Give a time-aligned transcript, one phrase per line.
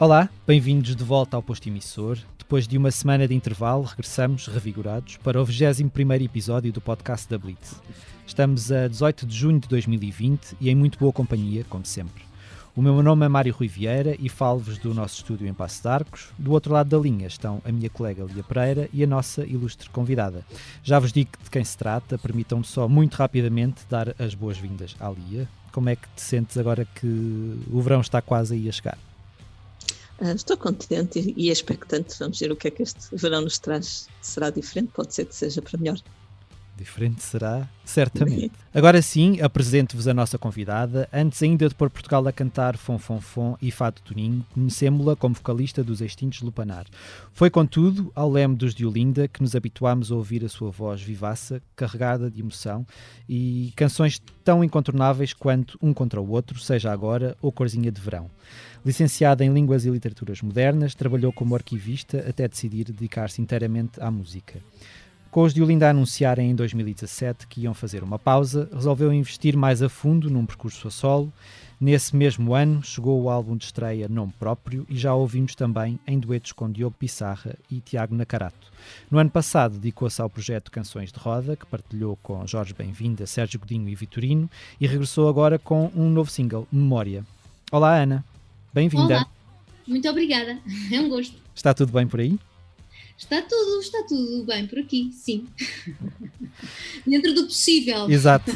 [0.00, 2.16] Olá, bem-vindos de volta ao posto emissor.
[2.38, 7.36] Depois de uma semana de intervalo, regressamos revigorados para o 21º episódio do podcast da
[7.36, 7.82] Blitz.
[8.24, 12.22] Estamos a 18 de junho de 2020 e em muito boa companhia, como sempre.
[12.76, 15.88] O meu nome é Mário Rui Vieira e falo-vos do nosso estúdio em Passo de
[15.88, 16.28] Arcos.
[16.38, 19.90] Do outro lado da linha estão a minha colega Lia Pereira e a nossa ilustre
[19.90, 20.46] convidada.
[20.80, 25.10] Já vos digo de quem se trata, permitam-me só muito rapidamente dar as boas-vindas à
[25.10, 25.48] Lia.
[25.72, 29.07] Como é que te sentes agora que o verão está quase aí a chegar?
[30.20, 32.18] Uh, estou contente e, expectante.
[32.18, 34.08] Vamos ver o que é que este verão nos traz.
[34.20, 34.92] Será diferente?
[34.92, 35.98] Pode ser que seja para melhor.
[36.78, 38.52] Diferente será, certamente.
[38.72, 41.08] Agora sim, apresento-vos a nossa convidada.
[41.12, 45.34] Antes ainda de pôr Portugal a cantar Fom Fom Fom e Fado Toninho, conhecemos-la como
[45.34, 46.86] vocalista dos Extintos Lupanar.
[47.32, 51.02] Foi, contudo, ao leme dos de Olinda que nos habituámos a ouvir a sua voz
[51.02, 52.86] vivaça, carregada de emoção
[53.28, 58.30] e canções tão incontornáveis quanto Um Contra o Outro, Seja Agora ou Corzinha de Verão.
[58.86, 64.60] Licenciada em Línguas e Literaturas Modernas, trabalhou como arquivista até decidir dedicar-se inteiramente à música.
[65.38, 69.80] Com os de Olinda anunciarem em 2017 que iam fazer uma pausa, resolveu investir mais
[69.80, 71.32] a fundo num percurso a solo.
[71.80, 76.18] Nesse mesmo ano chegou o álbum de estreia Nome Próprio e já ouvimos também em
[76.18, 78.72] duetos com Diogo Pissarra e Tiago Nacarato.
[79.08, 83.60] No ano passado dedicou-se ao projeto Canções de Roda, que partilhou com Jorge Bem-vinda, Sérgio
[83.60, 84.50] Godinho e Vitorino,
[84.80, 87.24] e regressou agora com um novo single, Memória.
[87.70, 88.24] Olá Ana,
[88.74, 89.18] bem-vinda.
[89.18, 89.26] Olá,
[89.86, 90.58] muito obrigada,
[90.92, 91.36] é um gosto.
[91.54, 92.40] Está tudo bem por aí?
[93.18, 95.48] Está tudo, está tudo bem por aqui, sim.
[97.04, 98.08] Dentro do possível.
[98.08, 98.52] Exato.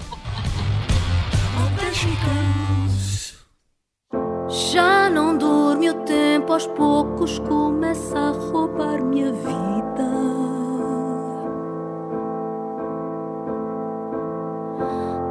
[4.70, 9.72] Já não dorme o tempo, aos poucos começa a roubar minha vida.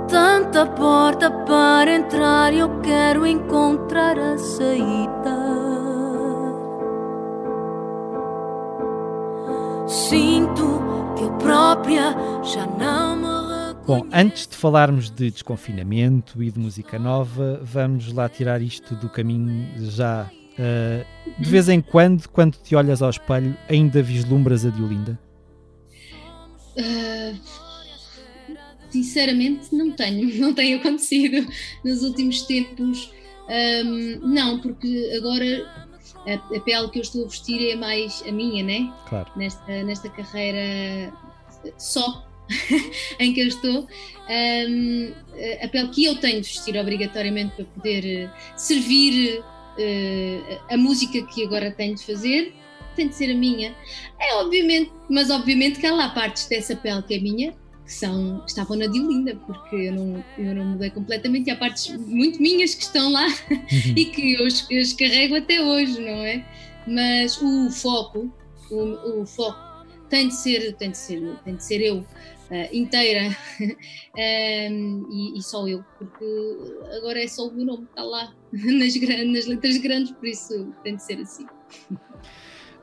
[0.09, 5.10] Tanta porta para entrar, eu quero encontrar a saída.
[12.51, 18.28] Já não me Bom, antes de falarmos de desconfinamento e de música nova, vamos lá
[18.28, 20.29] tirar isto do caminho já.
[20.53, 25.17] Uh, de vez em quando, quando te olhas ao espelho, ainda vislumbras a Diolinda?
[26.78, 27.40] Uh,
[28.90, 30.29] sinceramente, não tenho.
[30.40, 31.47] Não tem acontecido
[31.85, 33.11] nos últimos tempos.
[33.84, 35.90] Um, não, porque agora
[36.28, 38.94] a, a, pele que eu estou a vestir é mais a minha, né?
[39.09, 39.31] Claro.
[39.35, 41.11] Nesta, nesta carreira
[41.78, 42.31] só
[43.19, 43.88] em que eu estou,
[44.29, 45.12] um,
[45.63, 51.22] a pele que eu tenho de vestir obrigatoriamente para poder eh, servir uh, a música
[51.28, 52.53] que agora tenho de fazer
[52.95, 53.73] tem de ser a minha.
[54.19, 57.53] É obviamente, mas obviamente que há lá partes dessa pele que é minha
[57.91, 61.57] que, são, que estavam na Diolinda, porque eu não, eu não mudei completamente e há
[61.57, 63.94] partes muito minhas que estão lá uhum.
[63.95, 66.45] e que eu, eu as carrego até hoje, não é?
[66.88, 68.34] Mas o foco,
[68.72, 69.59] o, o foco
[70.09, 72.06] tem de ser, tem de ser, tem de ser eu
[72.51, 76.25] uh, inteira um, e, e, só eu, porque
[76.97, 78.95] agora é só o meu nome que está lá nas,
[79.31, 81.47] nas letras grandes, por isso tem de ser assim.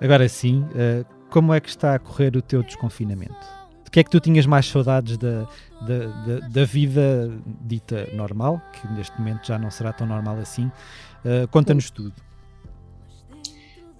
[0.00, 3.58] Agora sim, uh, como é que está a correr o teu desconfinamento?
[3.84, 5.48] De que é que tu tinhas mais saudades da,
[5.80, 10.70] da, da, da vida dita normal, que neste momento já não será tão normal assim?
[11.24, 12.14] Uh, Conta-nos tudo.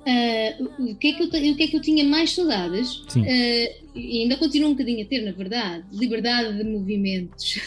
[0.08, 3.04] Uh, o, que é que eu, o que é que eu tinha mais saudades?
[3.08, 3.22] Sim.
[3.22, 7.59] Uh, e ainda continuo um bocadinho a ter, na verdade, liberdade de movimentos.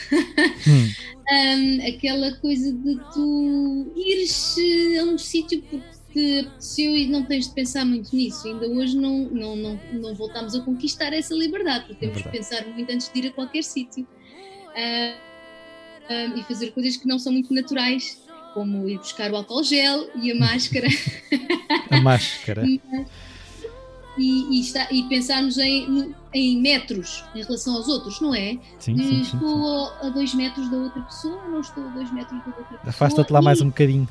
[0.67, 0.91] Hum.
[1.31, 4.55] um, aquela coisa de tu ires
[4.99, 8.47] a um sítio porque te apeteceu e não tens de pensar muito nisso.
[8.47, 12.29] Ainda hoje não, não, não, não voltamos a conquistar essa liberdade, porque temos é de
[12.29, 17.17] pensar muito antes de ir a qualquer sítio uh, uh, e fazer coisas que não
[17.17, 18.21] são muito naturais,
[18.53, 20.87] como ir buscar o álcool gel e a máscara.
[21.89, 22.63] a máscara.
[24.17, 28.57] E, e, está, e pensarmos em, em metros em relação aos outros, não é?
[28.79, 30.07] Sim, sim, estou sim, sim.
[30.07, 32.81] a dois metros da outra pessoa, não estou a dois metros da outra pessoa.
[32.85, 34.07] Afasta-te lá e, mais um bocadinho.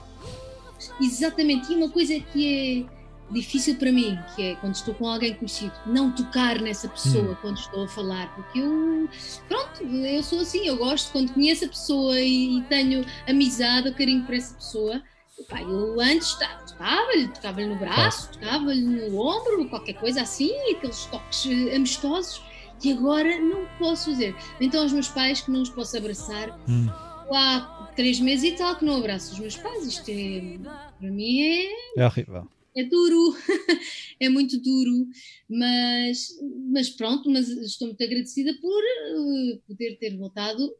[1.00, 3.00] Exatamente, e uma coisa que é
[3.32, 7.36] difícil para mim, que é quando estou com alguém conhecido, não tocar nessa pessoa hum.
[7.40, 9.08] quando estou a falar, porque eu,
[9.48, 14.24] pronto, eu sou assim, eu gosto, quando conheço a pessoa e, e tenho amizade, carinho
[14.24, 15.02] por essa pessoa,
[15.48, 16.36] pá, eu antes
[16.68, 22.42] tocava-lhe, tocava-lhe no braço, tocava-lhe no ombro, qualquer coisa assim, aqueles toques eh, amistosos,
[22.82, 24.34] e agora não posso fazer.
[24.60, 26.88] Então, os meus pais que não os posso abraçar, hum.
[27.32, 29.86] há três meses e tal que não abraço os meus pais.
[29.86, 30.58] Isto é,
[30.98, 31.68] para mim é.
[31.96, 32.48] É horrível.
[32.74, 33.36] É duro,
[34.20, 35.06] é muito duro,
[35.48, 36.28] mas,
[36.72, 40.72] mas pronto, mas estou muito agradecida por uh, poder ter voltado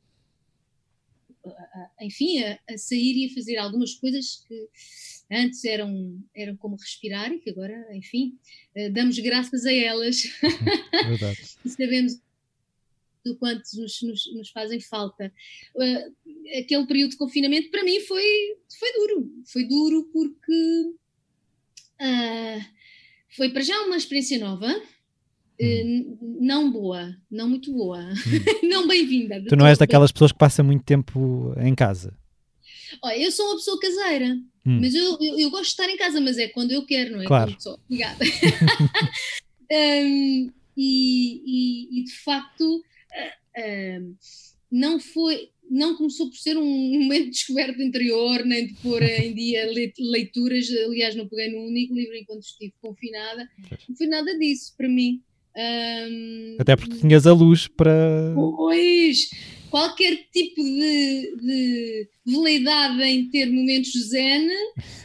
[2.01, 4.69] enfim, a, a, sair e a fazer algumas coisas que
[5.31, 8.39] antes eram, eram como respirar e que agora, enfim,
[8.77, 10.23] uh, damos graças a elas.
[10.93, 11.41] Verdade.
[11.65, 12.21] e sabemos
[13.25, 15.33] do quanto nos, nos, nos fazem falta.
[15.75, 16.15] Uh,
[16.59, 19.45] aquele período de confinamento para mim foi, foi duro.
[19.47, 20.95] Foi duro porque
[22.01, 22.65] uh,
[23.37, 24.69] foi para já uma experiência nova.
[25.61, 28.63] Uh, não boa, não muito boa, hum.
[28.69, 29.45] não bem-vinda.
[29.47, 32.17] Tu não és daquelas pessoas que passam muito tempo em casa?
[33.03, 34.79] Olha, eu sou uma pessoa caseira, hum.
[34.81, 37.23] mas eu, eu, eu, gosto de estar em casa, mas é quando eu quero, não
[37.23, 37.27] é?
[37.27, 37.51] Claro.
[37.51, 37.81] Quando sou.
[37.85, 38.25] Obrigada.
[39.71, 42.83] um, e, e, e, de facto,
[44.71, 49.35] não foi, não começou por ser um momento de descoberta interior, nem de pôr em
[49.35, 50.71] dia leituras.
[50.87, 53.49] Aliás, não peguei num único livro enquanto estive confinada.
[53.89, 55.23] Não foi nada disso para mim.
[55.57, 58.33] Um, Até porque tinhas a luz para.
[58.35, 59.31] Pois!
[59.71, 64.49] Qualquer tipo de, de veleidade em ter momentos zen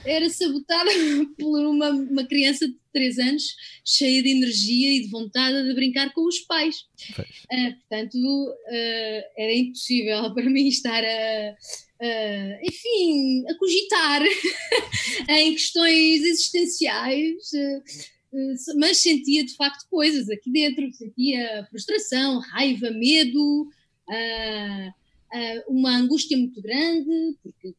[0.03, 0.89] era sabotada
[1.37, 6.11] por uma, uma criança de 3 anos cheia de energia e de vontade de brincar
[6.13, 6.77] com os pais.
[7.11, 11.55] Uh, portanto, uh, era impossível para mim estar a.
[12.01, 14.21] Uh, enfim, a cogitar
[15.29, 17.83] em questões existenciais, uh,
[18.77, 23.67] mas sentia de facto coisas aqui dentro, sentia frustração, raiva, medo,
[24.09, 24.93] uh,
[25.67, 27.75] uma angústia muito grande, porque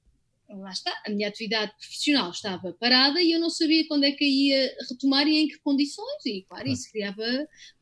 [0.48, 4.24] lá está, a minha atividade profissional estava parada e eu não sabia quando é que
[4.24, 7.24] ia retomar e em que condições, e claro, isso criava,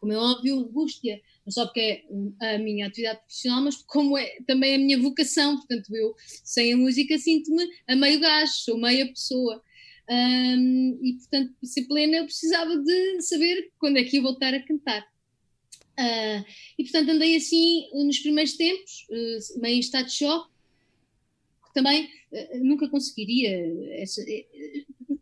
[0.00, 2.04] como é óbvio, angústia, não só porque
[2.40, 6.72] é a minha atividade profissional, mas como é também a minha vocação, portanto eu, sem
[6.72, 9.62] a música, sinto-me a meio gás, sou meia pessoa.
[10.08, 14.52] Um, e portanto, para ser plena, eu precisava de saber quando é que ia voltar
[14.54, 15.02] a cantar.
[15.98, 16.44] Uh,
[16.76, 20.50] e portanto andei assim nos primeiros tempos, uh, meio em estado de choque,
[21.72, 23.50] também uh, nunca conseguiria,
[23.92, 24.24] essa,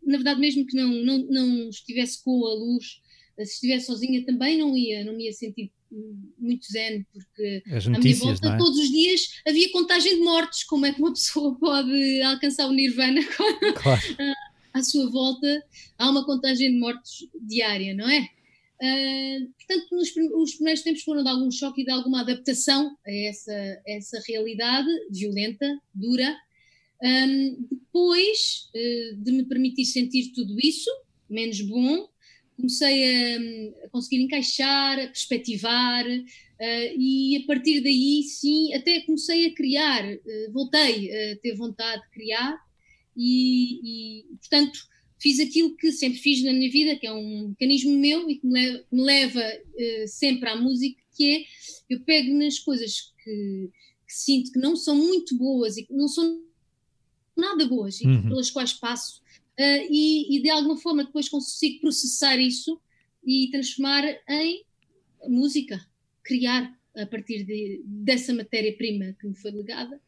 [0.03, 3.01] na verdade mesmo que não, não, não estivesse com a luz,
[3.37, 5.71] se estivesse sozinha também não ia, não me ia sentir
[6.39, 8.57] muito zen, porque As notícias, à minha volta é?
[8.57, 12.73] todos os dias havia contagem de mortes, como é que uma pessoa pode alcançar o
[12.73, 13.21] nirvana
[13.81, 14.01] claro.
[14.73, 15.63] À sua volta
[15.97, 18.27] há uma contagem de mortes diária, não é?
[18.81, 20.09] Uh, portanto, nos,
[20.41, 24.89] os primeiros tempos foram de algum choque e de alguma adaptação a essa, essa realidade
[25.09, 26.35] violenta, dura.
[27.01, 30.89] Um, depois uh, de me permitir sentir tudo isso,
[31.29, 32.09] menos bom,
[32.57, 39.47] comecei a, a conseguir encaixar, a perspectivar, uh, e a partir daí, sim, até comecei
[39.47, 40.03] a criar,
[40.51, 42.57] voltei a ter vontade de criar,
[43.15, 44.87] e, e portanto
[45.23, 48.45] fiz aquilo que sempre fiz na minha vida, que é um mecanismo meu e que
[48.45, 51.45] me leva, me leva uh, sempre à música, que é
[51.89, 53.69] eu pego nas coisas que,
[54.05, 56.43] que, sinto que não são muito boas e que não são
[57.37, 58.23] nada boas e uhum.
[58.23, 59.21] pelas quais passo,
[59.57, 62.79] uh, e, e, de alguma forma depois consigo processar isso
[63.25, 64.65] e transformar em
[65.29, 65.79] música,
[66.21, 70.01] criar a partir de, dessa matéria-prima que me foi legada.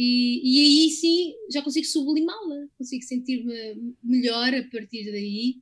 [0.00, 5.56] E, e aí sim já consigo sublimá-la, consigo sentir-me melhor a partir daí.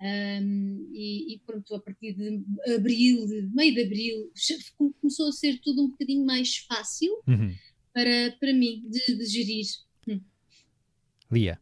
[0.00, 4.32] Um, e, e, pronto, a partir de abril, de meio de abril,
[5.00, 7.52] começou a ser tudo um bocadinho mais fácil uhum.
[7.92, 9.66] para, para mim de, de gerir.
[10.06, 10.20] Hum.
[11.30, 11.60] Lia.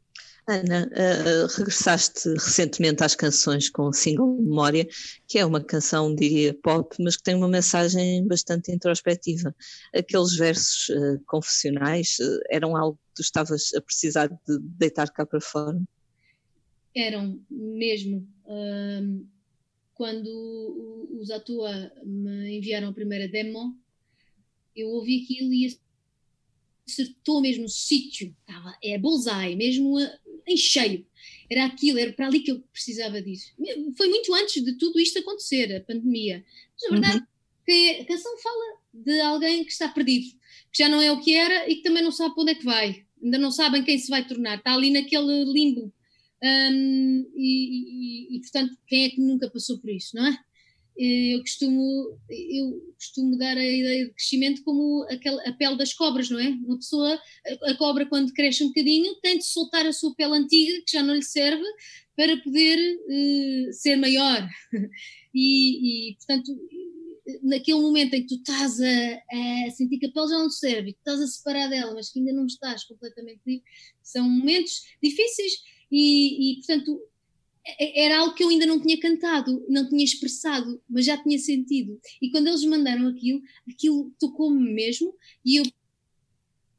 [0.50, 4.86] Ana, uh, regressaste recentemente às canções com o single Memória,
[5.28, 9.54] que é uma canção, diria, pop, mas que tem uma mensagem bastante introspectiva.
[9.94, 15.24] Aqueles versos uh, confessionais uh, eram algo que tu estavas a precisar de deitar cá
[15.24, 15.80] para fora?
[16.94, 18.26] Eram, mesmo.
[19.94, 23.78] quando os Atua me enviaram a primeira demo,
[24.74, 25.78] eu ouvi aquilo e
[26.88, 28.34] acertou mesmo o sítio,
[28.82, 29.96] é bullseye, mesmo
[30.50, 31.06] em cheio.
[31.50, 33.52] Era aquilo, era para ali que eu precisava disso.
[33.96, 36.44] Foi muito antes de tudo isto acontecer, a pandemia.
[36.74, 37.16] Mas a verdade
[37.68, 38.00] uhum.
[38.00, 40.26] a canção fala de alguém que está perdido,
[40.72, 42.54] que já não é o que era e que também não sabe para onde é
[42.54, 43.04] que vai.
[43.22, 45.92] Ainda não sabem quem se vai tornar, está ali naquele limbo.
[46.42, 50.38] Um, e, e, e, portanto, quem é que nunca passou por isso, não é?
[51.02, 56.28] Eu costumo, eu costumo dar a ideia de crescimento como aquela, a pele das cobras,
[56.28, 56.48] não é?
[56.48, 60.34] Uma pessoa, a, a, cobra quando cresce um bocadinho, tem de soltar a sua pele
[60.34, 61.64] antiga, que já não lhe serve,
[62.14, 64.46] para poder uh, ser maior.
[65.34, 66.54] e, e, portanto,
[67.42, 70.92] naquele momento em que tu estás a, a, sentir que a pele já não serve,
[70.92, 73.64] que estás a separar dela, mas que ainda não estás completamente livre,
[74.02, 75.52] são momentos difíceis
[75.90, 77.00] e, e portanto,
[77.78, 82.00] era algo que eu ainda não tinha cantado, não tinha expressado, mas já tinha sentido.
[82.20, 85.64] E quando eles mandaram aquilo, aquilo tocou-me mesmo e eu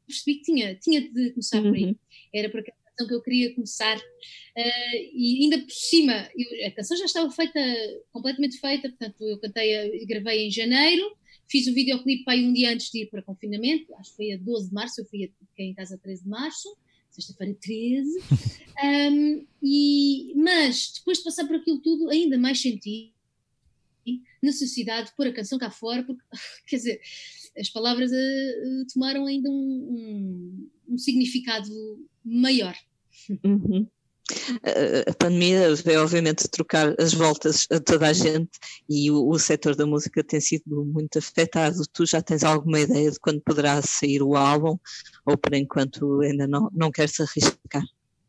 [0.06, 1.70] percebi que tinha, tinha de começar uhum.
[1.70, 1.84] por aí.
[1.84, 1.96] Uhum.
[2.34, 3.96] Era por aquela canção que eu queria começar.
[3.96, 7.60] Uh, e ainda por cima, eu, a canção já estava feita,
[8.12, 11.16] completamente feita, portanto, eu cantei, gravei em janeiro,
[11.48, 14.36] fiz o videoclipe aí um dia antes de ir para confinamento, acho que foi a
[14.36, 16.76] 12 de março, eu fui a, em casa a 13 de março,
[17.12, 18.18] sexta-feira 13,
[19.12, 23.12] um, e, mas depois de passar por aquilo tudo, ainda mais senti
[24.42, 26.22] necessidade de pôr a canção cá fora, porque,
[26.66, 27.00] quer dizer,
[27.56, 31.70] as palavras uh, tomaram ainda um, um, um significado
[32.24, 32.74] maior.
[33.44, 33.86] Uhum.
[35.08, 38.50] A pandemia veio, obviamente, trocar as voltas a toda a gente
[38.88, 41.82] e o, o setor da música tem sido muito afetado.
[41.92, 44.78] Tu já tens alguma ideia de quando poderá sair o álbum
[45.26, 47.84] ou por enquanto ainda não, não queres arriscar?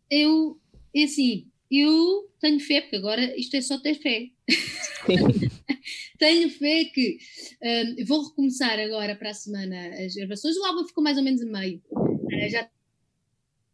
[0.10, 0.60] Eu,
[0.96, 4.28] é assim, eu tenho fé, porque agora isto é só ter fé.
[6.20, 7.18] tenho fé que
[7.64, 10.56] um, vou recomeçar agora para a semana as gravações.
[10.58, 11.82] O álbum ficou mais ou menos a meio.
[11.92, 12.70] Uh, já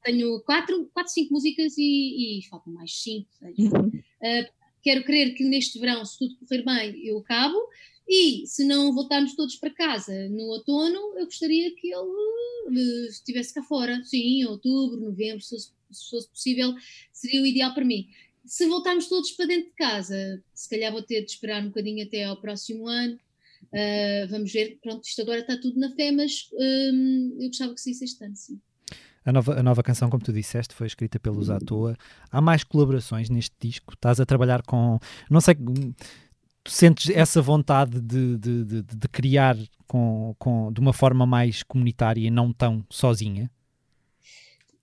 [0.03, 3.29] tenho quatro, quatro cinco músicas e, e faltam mais cinco.
[3.41, 3.87] Uhum.
[3.87, 4.49] Uh,
[4.81, 7.57] quero crer que neste verão, se tudo correr bem, eu acabo.
[8.07, 13.53] E se não voltarmos todos para casa no outono, eu gostaria que ele uh, estivesse
[13.53, 14.03] cá fora.
[14.03, 15.55] Sim, outubro, novembro, se
[15.91, 16.73] se fosse possível,
[17.11, 18.07] seria o ideal para mim.
[18.45, 22.05] Se voltarmos todos para dentro de casa, se calhar vou ter de esperar um bocadinho
[22.05, 23.19] até ao próximo ano.
[23.65, 27.81] Uh, vamos ver, pronto, isto agora está tudo na fé, mas um, eu gostava que
[27.81, 28.59] saísse este ano, sim.
[29.25, 31.95] A nova, a nova canção, como tu disseste, foi escrita pelos à toa.
[32.31, 33.93] Há mais colaborações neste disco?
[33.93, 34.99] Estás a trabalhar com.
[35.29, 35.55] Não sei.
[35.55, 39.57] Tu sentes essa vontade de, de, de, de criar
[39.87, 43.49] com, com, de uma forma mais comunitária e não tão sozinha?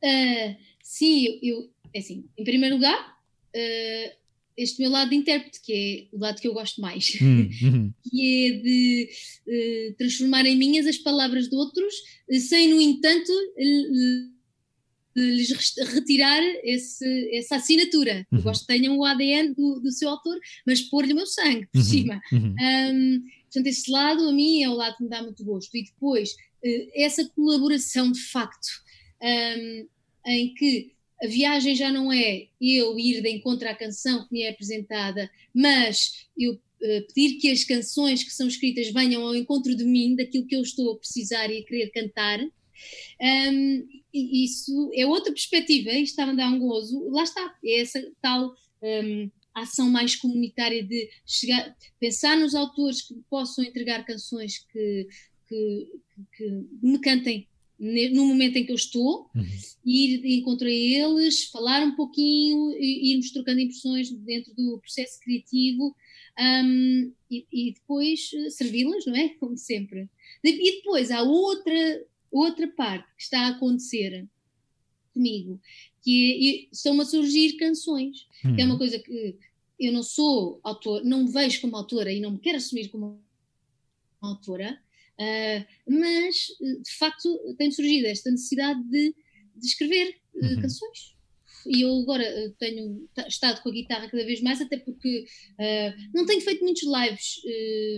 [0.03, 3.17] Uh, sim, eu, é assim, em primeiro lugar,
[3.55, 4.17] uh,
[4.57, 7.93] este meu lado de intérprete, que é o lado que eu gosto mais, hum, hum.
[8.03, 9.09] que é de
[9.47, 11.95] uh, transformar em minhas as palavras de outros,
[12.49, 13.33] sem, no entanto,
[15.15, 15.51] lhes
[15.95, 18.27] retirar esse, essa assinatura.
[18.31, 18.39] Uhum.
[18.39, 21.67] Eu gosto que tenham o ADN do, do seu autor, mas pôr-lhe o meu sangue
[21.73, 21.85] por uhum.
[21.85, 22.21] cima.
[22.33, 22.55] Uhum.
[22.61, 25.75] Um, portanto, esse lado a mim é o lado que me dá muito gosto.
[25.75, 26.35] E depois,
[26.95, 28.67] essa colaboração de facto,
[29.23, 29.87] um,
[30.27, 34.43] em que a viagem já não é eu ir de encontro à canção que me
[34.43, 39.75] é apresentada, mas eu uh, pedir que as canções que são escritas venham ao encontro
[39.75, 42.41] de mim, daquilo que eu estou a precisar e a querer cantar.
[42.41, 48.07] Um, isso é outra perspectiva, isto está a dar um gozo, lá está, é essa
[48.21, 55.09] tal um, ação mais comunitária de chegar, pensar nos autores que possam entregar canções que,
[55.49, 55.89] que,
[56.37, 59.45] que me cantem no momento em que eu estou, uhum.
[59.85, 65.95] ir encontrar eles, falar um pouquinho, irmos trocando impressões dentro do processo criativo
[66.39, 69.31] um, e, e, depois eh, servi-las, não é?
[69.41, 70.09] Como sempre.
[70.43, 74.27] E depois há outra, outra parte que está a acontecer
[75.13, 75.61] comigo,
[76.03, 78.55] que é, estão a surgir canções, uhum.
[78.55, 78.79] que é uma uhum.
[78.79, 79.37] coisa que
[79.79, 83.21] eu não sou autor, não me vejo como autora e não me quero assumir como
[84.21, 84.81] autora,
[85.89, 89.15] mas, de facto, tem surgido esta necessidade de,
[89.57, 90.61] de escrever uh, uhum.
[90.61, 91.17] canções.
[91.69, 92.25] E eu agora
[92.59, 95.25] tenho estado com a guitarra cada vez mais, até porque
[95.59, 97.43] uh, não tenho feito muitos lives,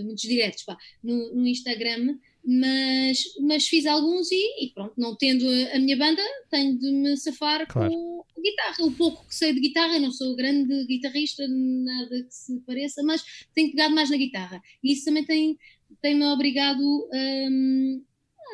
[0.04, 5.46] muitos diretos pá, no, no, Instagram, mas, mas fiz alguns e, e, pronto, não tendo
[5.74, 7.92] a minha banda, tenho de me safar claro.
[7.92, 8.84] com a guitarra.
[8.86, 13.22] O pouco que sei de guitarra, não sou grande guitarrista, nada que se pareça, mas
[13.54, 14.62] tenho pegado mais na guitarra.
[14.82, 15.58] E isso também tem
[16.00, 18.02] tem-me obrigado um,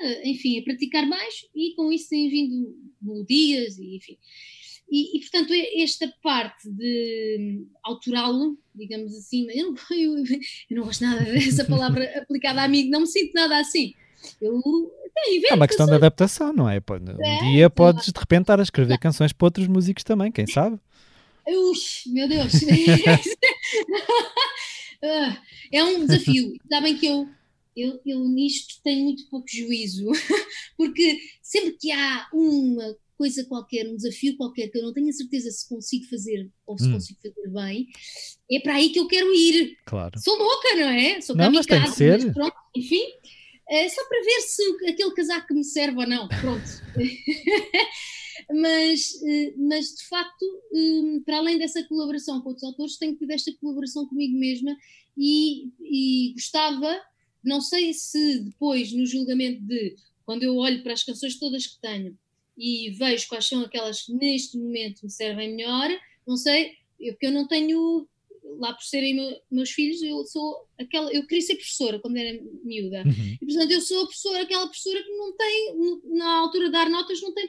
[0.03, 4.19] a, enfim, a praticar mais e com isso tem vindo melodias e enfim.
[4.91, 10.25] E, e, portanto, esta parte de autoral, digamos assim, eu não, eu,
[10.71, 13.95] eu não gosto nada dessa palavra aplicada a mim, não me sinto nada assim.
[14.41, 14.61] Eu
[15.49, 16.79] é uma questão de adaptação, não é?
[16.79, 20.47] Um é, dia podes de repente estar a escrever canções para outros músicos também, quem
[20.47, 20.79] sabe?
[21.47, 22.53] Ux, meu Deus!
[25.05, 26.55] Ah, é um desafio.
[26.69, 27.29] Sabem que eu,
[27.77, 30.11] eu, eu nisto tenho muito pouco juízo,
[30.77, 35.13] porque sempre que há uma coisa qualquer, um desafio qualquer que eu não tenho a
[35.13, 36.93] certeza se consigo fazer ou se hum.
[36.93, 37.89] consigo fazer bem,
[38.51, 39.77] é para aí que eu quero ir.
[39.87, 40.19] Claro.
[40.19, 41.21] Sou louca, não é?
[41.21, 42.33] Sou não, mas tem que ser.
[42.33, 43.05] Pronto, enfim,
[43.69, 46.29] é só para ver se aquele casaco me serve ou não.
[46.29, 46.65] Pronto.
[48.51, 53.31] mas, eh, mas de facto, hum, para além dessa colaboração com outros autores, tenho tido
[53.31, 54.77] esta colaboração comigo mesma
[55.17, 57.01] e, e gostava,
[57.43, 61.81] não sei se depois no julgamento de quando eu olho para as canções todas que
[61.81, 62.19] tenho
[62.57, 65.91] e vejo quais são aquelas que neste momento me servem melhor,
[66.27, 68.09] não sei, porque eu não tenho
[68.59, 72.41] lá por serem meu, meus filhos, eu sou aquela, eu queria ser professora quando era
[72.63, 73.03] miúda.
[73.05, 73.39] Uhum.
[73.41, 75.75] E portanto eu sou a professora, aquela professora que não tem,
[76.17, 77.49] na altura de dar notas, não tem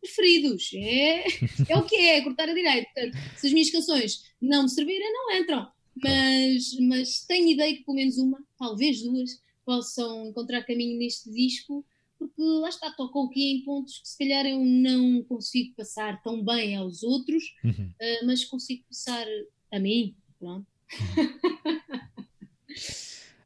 [0.00, 0.70] preferidos.
[0.74, 1.24] É,
[1.68, 2.88] é o que é, é cortar a direita.
[2.94, 5.68] Portanto, se as minhas canções não me servirem, não entram.
[6.02, 9.30] Mas, mas tenho ideia que pelo menos uma, talvez duas,
[9.64, 11.84] possam encontrar caminho neste disco,
[12.18, 16.44] porque lá está, tocam aqui em pontos que se calhar eu não consigo passar tão
[16.44, 17.90] bem aos outros, Uhum.
[18.00, 19.26] uh, mas consigo passar
[19.72, 20.14] a mim.
[20.38, 20.66] Pronto.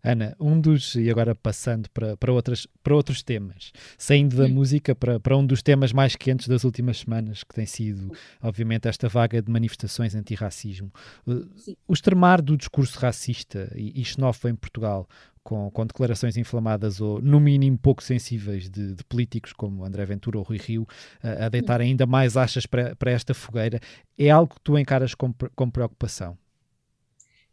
[0.05, 4.49] Ana, um dos, e agora passando para, para, outras, para outros temas, saindo da Hum.
[4.49, 8.89] música para, para um dos temas mais quentes das últimas semanas, que tem sido, obviamente,
[8.89, 10.91] esta vaga de manifestações antirracismo.
[11.25, 11.77] Uh, Sim.
[11.87, 15.09] O extremar do discurso racista e, e xenófobo em Portugal,
[15.45, 20.39] com, com declarações inflamadas ou, no mínimo, pouco sensíveis de, de políticos como André Ventura
[20.39, 20.87] ou Rui Rio,
[21.23, 23.79] a, a deitar ainda mais achas para, para esta fogueira,
[24.19, 26.37] é algo que tu encaras com, com preocupação?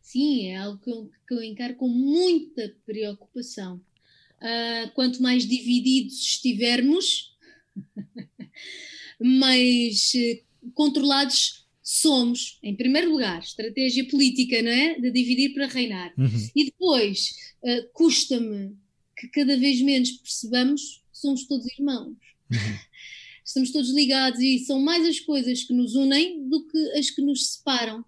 [0.09, 3.79] Sim, é algo que eu, que eu encaro com muita preocupação.
[4.41, 7.37] Ah, quanto mais divididos estivermos,
[9.21, 10.41] mais eh,
[10.73, 12.57] controlados somos.
[12.63, 14.99] Em primeiro lugar, estratégia política, não é?
[14.99, 16.11] De dividir para reinar.
[16.17, 16.49] Uhum.
[16.55, 18.75] E depois, ah, custa-me
[19.15, 22.17] que cada vez menos percebamos que somos todos irmãos.
[22.51, 22.57] Uhum.
[23.45, 27.21] Estamos todos ligados e são mais as coisas que nos unem do que as que
[27.21, 28.03] nos separam.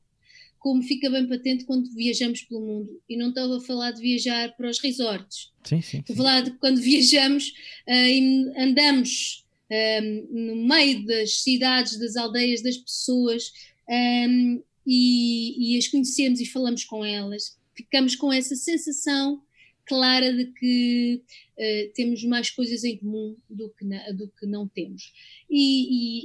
[0.61, 3.01] Como fica bem patente quando viajamos pelo mundo.
[3.09, 5.51] E não estava a falar de viajar para os resorts.
[5.63, 5.99] Sim, sim.
[5.99, 7.51] Estou a falar de quando viajamos
[7.87, 13.51] ah, e andamos ah, no meio das cidades, das aldeias, das pessoas
[13.89, 14.27] ah,
[14.85, 17.57] e, e as conhecemos e falamos com elas.
[17.75, 19.41] Ficamos com essa sensação
[19.91, 21.21] clara de que
[21.59, 25.11] ah, temos mais coisas em comum do que, na- do que não temos.
[25.49, 25.63] E,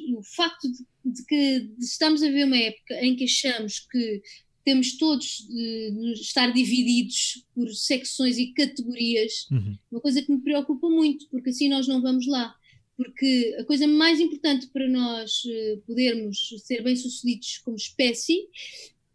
[0.06, 0.78] e- e o facto de,
[1.14, 4.22] de que estamos a ver uma época em que achamos que
[4.64, 9.76] temos todos de estar divididos por secções e categorias, Uhum.
[9.92, 12.54] uma coisa que me preocupa muito, porque assim nós não vamos lá.
[12.96, 18.48] Porque a coisa mais importante para nós eh, podermos ser bem-sucedidos como espécie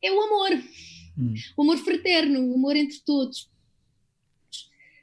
[0.03, 0.51] é o amor.
[1.17, 1.33] Hum.
[1.57, 3.49] O amor fraterno, o amor entre todos.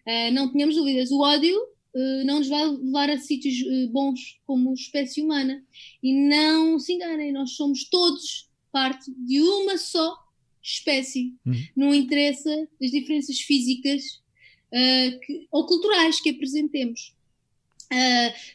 [0.09, 1.55] Ah, não tenhamos dúvidas, o ódio
[1.95, 5.63] eh, não nos vai levar a sítios eh, bons como espécie humana.
[6.03, 10.17] E não se enganem, nós somos todos parte de uma só
[10.63, 11.35] espécie.
[11.47, 11.55] Uhum.
[11.77, 14.03] Não interessa as diferenças físicas
[15.25, 17.15] que- ou culturais que apresentemos.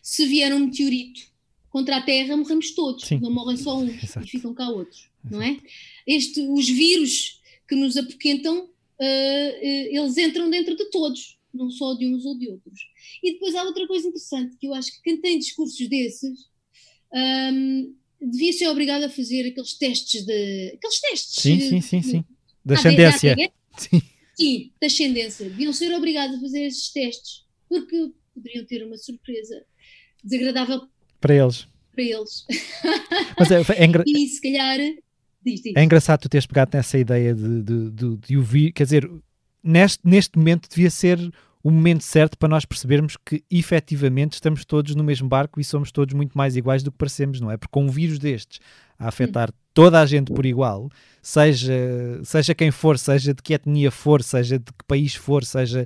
[0.02, 1.22] Se vier um meteorito
[1.70, 3.20] contra a Terra, morremos todos, Sim.
[3.20, 4.26] não morrem só uns Exato.
[4.28, 5.60] e ficam cá outros, não é?
[6.06, 8.70] Este, os vírus que nos apoquentam,
[9.02, 12.80] eh, eles entram dentro de todos, não só de uns ou de outros.
[13.24, 16.50] E depois há outra coisa interessante, que eu acho que quem tem discursos desses
[17.14, 20.74] ahm, devia ser obrigado a fazer aqueles testes de.
[20.76, 21.42] aqueles testes.
[21.44, 22.26] Sim, eh, sim, sim, sim.
[22.66, 23.36] Da Ah, ascendência.
[23.36, 24.02] da- Sim.
[24.36, 25.50] Sim, da ascendência.
[25.50, 29.64] Deviam ser obrigados a fazer esses testes, porque poderiam ter uma surpresa
[30.24, 30.88] desagradável
[31.22, 31.68] Para eles.
[31.94, 32.46] para eles.
[33.38, 34.80] Mas é, é engra- E se calhar.
[35.46, 35.74] Diz, diz.
[35.76, 39.10] é engraçado tu teres pegado nessa ideia de, de, de, de ouvir, quer dizer,
[39.64, 41.20] neste, neste momento devia ser
[41.64, 45.92] o momento certo para nós percebermos que efetivamente estamos todos no mesmo barco e somos
[45.92, 47.56] todos muito mais iguais do que parecemos, não é?
[47.56, 48.60] Porque com um vírus destes
[49.00, 50.90] a afetar toda a gente por igual,
[51.22, 51.74] seja,
[52.24, 55.86] seja quem for, seja de que etnia for, seja de que país for, seja.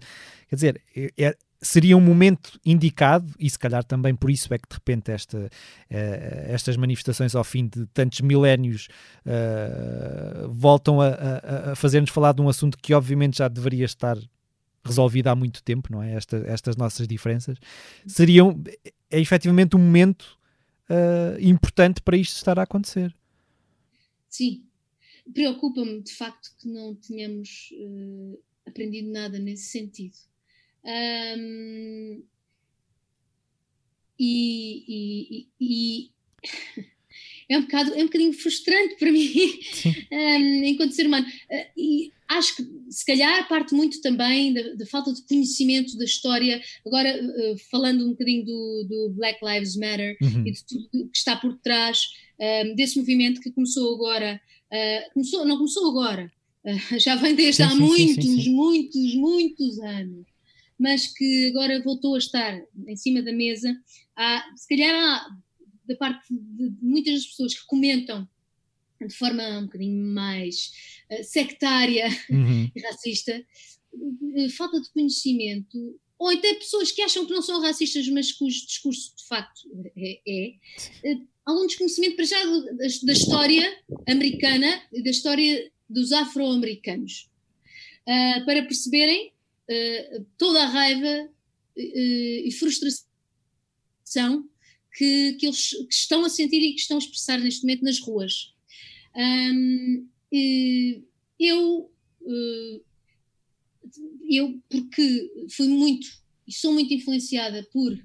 [0.50, 4.58] Quer dizer, é- é- seria um momento indicado, e se calhar também por isso é
[4.58, 5.50] que de repente esta,
[5.90, 8.88] eh, estas manifestações ao fim de tantos milénios
[9.26, 14.18] eh, voltam a, a- a fazer-nos falar de um assunto que obviamente já deveria estar
[14.84, 16.14] resolvido há muito tempo, não é?
[16.14, 17.58] Esta- estas nossas diferenças
[18.06, 18.62] seriam
[19.10, 20.38] é efetivamente um momento
[20.90, 23.14] eh, importante para isto estar a acontecer.
[24.30, 24.64] Sim.
[25.34, 27.70] Preocupa-me de facto que não tenhamos
[28.66, 30.16] aprendido nada nesse sentido.
[30.86, 32.22] Ahm,
[34.20, 36.12] e, e- e-
[37.50, 39.32] é, um bocado, é um bocadinho frustrante para mim
[40.12, 41.26] ahm, enquanto ser humano.
[41.52, 46.04] Ah, e acho que se calhar parte muito também da, da falta de conhecimento da
[46.06, 46.62] história.
[46.86, 50.46] Agora, eh, falando um bocadinho do, do Black Lives Matter, Uhum.
[50.46, 52.00] e de tudo que está por trás
[52.40, 56.32] um, desse movimento que começou agora, uh, começou, não começou agora,
[56.66, 58.54] uh, já vem desde Sim, há sim, muitos, sim.
[58.54, 60.26] muitos, muitos anos,
[60.80, 63.76] mas que agora voltou a estar em cima da mesa.
[64.16, 65.28] Há, se calhar há,
[65.88, 68.28] da parte de muitas das pessoas que comentam
[69.06, 70.72] de forma um bocadinho mais
[71.12, 72.70] uh, sectária Uhum.
[72.76, 78.08] e racista, eh, falta de conhecimento, ou até pessoas que acham que não são racistas,
[78.10, 79.62] mas cujo discurso de facto
[79.96, 80.54] é, é
[81.04, 82.44] eh, algum desconhecimento para já
[83.04, 87.30] da, história americana e da história dos afro-americanos,
[88.02, 89.32] uh, para perceberem
[89.70, 91.30] uh, toda a raiva
[91.76, 93.08] e frustração
[94.94, 98.00] que, que eles que estão a sentir e que estão a expressar neste momento nas
[98.00, 98.56] ruas.
[99.16, 100.08] Um,
[101.40, 101.92] eu,
[104.28, 106.08] eu, porque fui muito
[106.48, 107.98] e sou muito influenciada por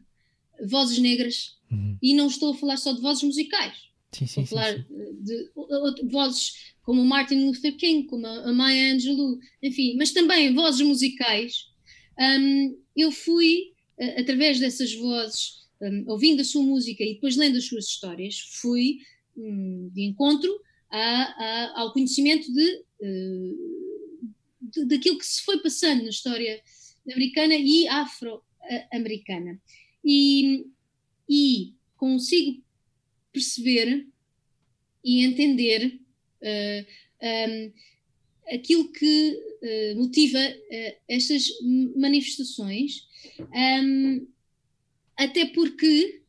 [0.67, 1.97] vozes negras, uhum.
[2.03, 3.77] e não estou a falar só de vozes musicais.
[4.13, 5.95] Sim, sim, estou a falar sim, sim.
[5.95, 11.67] de vozes como Martin Luther King, como a Maya Angelou, enfim, mas também vozes musicais.
[12.19, 13.73] Um, eu fui,
[14.19, 18.99] através dessas vozes, um, ouvindo a sua música e depois lendo as suas histórias, fui
[19.37, 20.51] um, de encontro
[20.91, 26.61] a, a, ao conhecimento de, uh, de, daquilo que se foi passando na história
[27.11, 29.61] americana e afro-americana.
[30.05, 30.67] E,
[31.29, 32.63] e consigo
[33.33, 34.07] perceber
[35.05, 36.01] e entender
[36.43, 37.73] um,
[38.53, 41.47] aquilo que uh, motiva uh, estas
[41.97, 43.07] manifestações,
[43.39, 44.27] um,
[45.17, 46.23] até porque,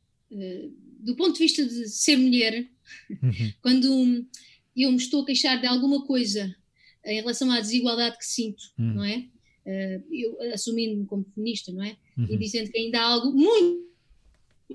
[0.99, 2.67] do ponto de vista de ser mulher,
[3.09, 3.53] uhum.
[3.61, 4.27] quando
[4.75, 6.53] eu me estou a queixar de alguma coisa
[7.05, 8.93] em relação à desigualdade que sinto, uhum.
[8.93, 9.25] não é?
[10.11, 11.95] eu assumindo-me como feminista, não é?
[12.17, 12.27] Uhum.
[12.29, 13.93] E dizendo que ainda há algo muito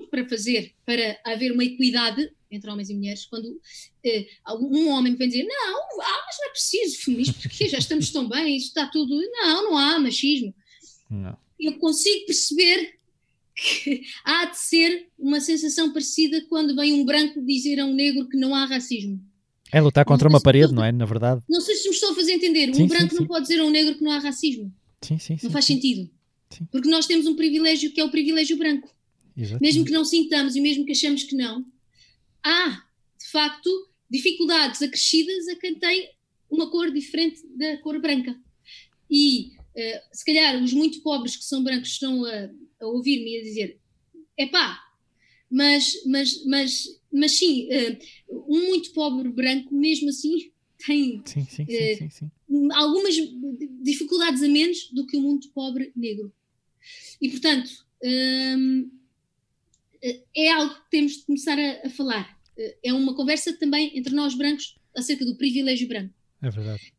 [0.09, 3.59] para fazer para haver uma equidade entre homens e mulheres, quando
[4.03, 4.27] eh,
[4.59, 8.09] um homem me vem dizer não, ah, mas não é preciso feminismo, porque já estamos
[8.11, 9.15] tão bem, isso está tudo.
[9.31, 10.53] Não, não há machismo.
[11.09, 11.37] Não.
[11.59, 12.99] Eu consigo perceber
[13.55, 18.27] que há de ser uma sensação parecida quando vem um branco dizer a um negro
[18.29, 19.21] que não há racismo.
[19.71, 20.91] É lutar contra uma parede, não é?
[20.91, 21.43] Na verdade.
[21.47, 22.73] Não sei se me estou a fazer entender.
[22.73, 23.21] Sim, um branco sim, sim.
[23.21, 24.73] não pode dizer a um negro que não há racismo.
[25.01, 26.09] Sim, sim, não faz sentido.
[26.71, 28.89] Porque nós temos um privilégio que é o privilégio branco.
[29.37, 29.61] Exatamente.
[29.61, 31.63] Mesmo que não sintamos e mesmo que achamos que não,
[32.43, 32.83] há,
[33.19, 36.09] de facto, dificuldades acrescidas a quem tem
[36.49, 38.35] uma cor diferente da cor branca.
[39.09, 42.49] E uh, se calhar os muito pobres que são brancos estão a,
[42.81, 43.79] a ouvir-me e a dizer:
[44.37, 44.79] epá,
[45.49, 50.51] mas, mas, mas, mas sim, uh, um muito pobre branco, mesmo assim,
[50.85, 52.31] tem sim, sim, uh, sim, sim,
[52.73, 53.15] algumas
[53.81, 56.33] dificuldades a menos do que o um muito pobre negro.
[57.21, 57.87] E portanto.
[58.01, 58.89] Um,
[60.35, 62.37] é algo que temos de começar a, a, falar.
[62.83, 66.13] É uma conversa também entre nós brancos acerca do privilégio branco.
[66.41, 66.93] É verdade.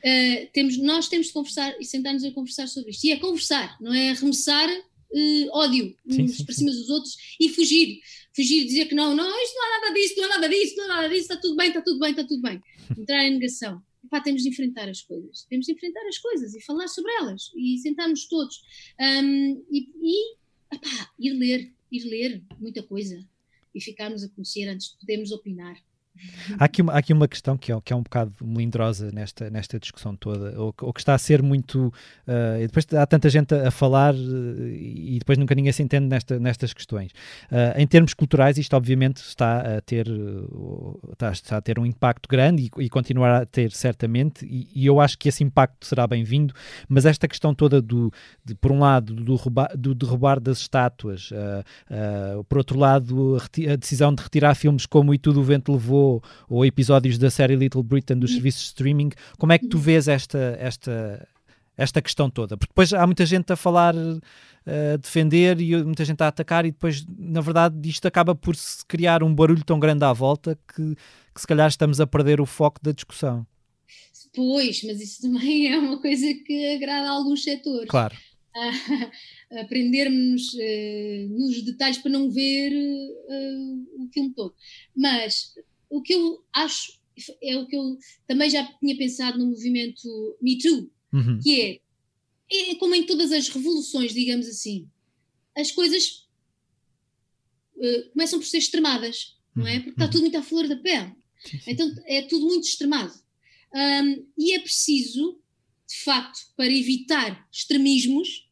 [0.00, 3.04] Uh, temos, nós temos de conversar e sentar-nos a conversar sobre isto.
[3.04, 7.16] E é conversar, não é arremessar uh, ódio sim, uns sim, para cima dos outros
[7.38, 8.00] e fugir.
[8.34, 10.84] Fugir, dizer que não, não, isto não há nada disso, não há nada disso, não
[10.84, 12.62] há nada disso, está tudo bem, está tudo bem, está tudo bem.
[12.96, 13.82] Entrar em negação.
[14.04, 15.46] Epá, temos de enfrentar as coisas.
[15.50, 18.62] Temos de enfrentar as coisas e falar sobre elas e sentarmos todos.
[18.98, 20.34] Um, e, e
[20.72, 23.26] epá, ir ler, ir ler muita coisa
[23.74, 25.82] e ficarmos a conhecer antes de podermos opinar.
[26.58, 29.48] Há aqui, uma, há aqui uma questão que é, que é um bocado melindrosa nesta,
[29.48, 31.92] nesta discussão toda, ou, ou que está a ser muito.
[32.26, 36.06] Uh, depois há tanta gente a, a falar uh, e depois nunca ninguém se entende
[36.06, 37.12] nesta, nestas questões.
[37.50, 40.06] Uh, em termos culturais, isto obviamente está a ter,
[41.12, 44.86] está, está, a ter um impacto grande e, e continuará a ter certamente, e, e,
[44.86, 46.52] eu acho que esse impacto será bem-vindo,
[46.88, 48.12] mas esta questão toda do,
[48.44, 51.30] de, por um lado, do, roubar, do derrubar das estátuas,
[52.48, 55.99] por outro lado, a, a decisão de retirar filmes como E Tudo o Vento Levou
[56.48, 59.10] ou, episódios da série Little Britain dos serviços de streaming.
[59.38, 61.28] Como é que tu vês esta, esta,
[61.76, 62.56] esta questão toda?
[62.56, 66.70] Porque depois há muita gente a falar, a defender e muita gente a atacar, e
[66.70, 70.94] depois, na verdade, isto acaba por se criar um barulho tão grande à volta que,
[71.34, 73.46] que se calhar estamos a perder o foco da discussão.
[74.34, 77.88] Pois, mas isso também é uma coisa que agrada a alguns setores.
[77.88, 78.16] Claro.
[79.62, 84.54] aprendermos uh, nos detalhes para não ver uh, o filme todo.
[84.94, 85.54] Mas
[85.90, 86.98] o que eu acho
[87.42, 91.38] é o que eu também já tinha pensado no movimento Me Too, uhum.
[91.42, 94.88] que é, é como em todas as revoluções, digamos assim,
[95.56, 96.26] as coisas
[97.76, 99.80] uh, começam por ser extremadas, não é?
[99.80, 100.10] Porque está uhum.
[100.10, 101.12] tudo muito à flor da pele.
[101.66, 103.12] Então é tudo muito extremado.
[103.74, 105.40] Um, e é preciso,
[105.88, 108.48] de facto, para evitar extremismos,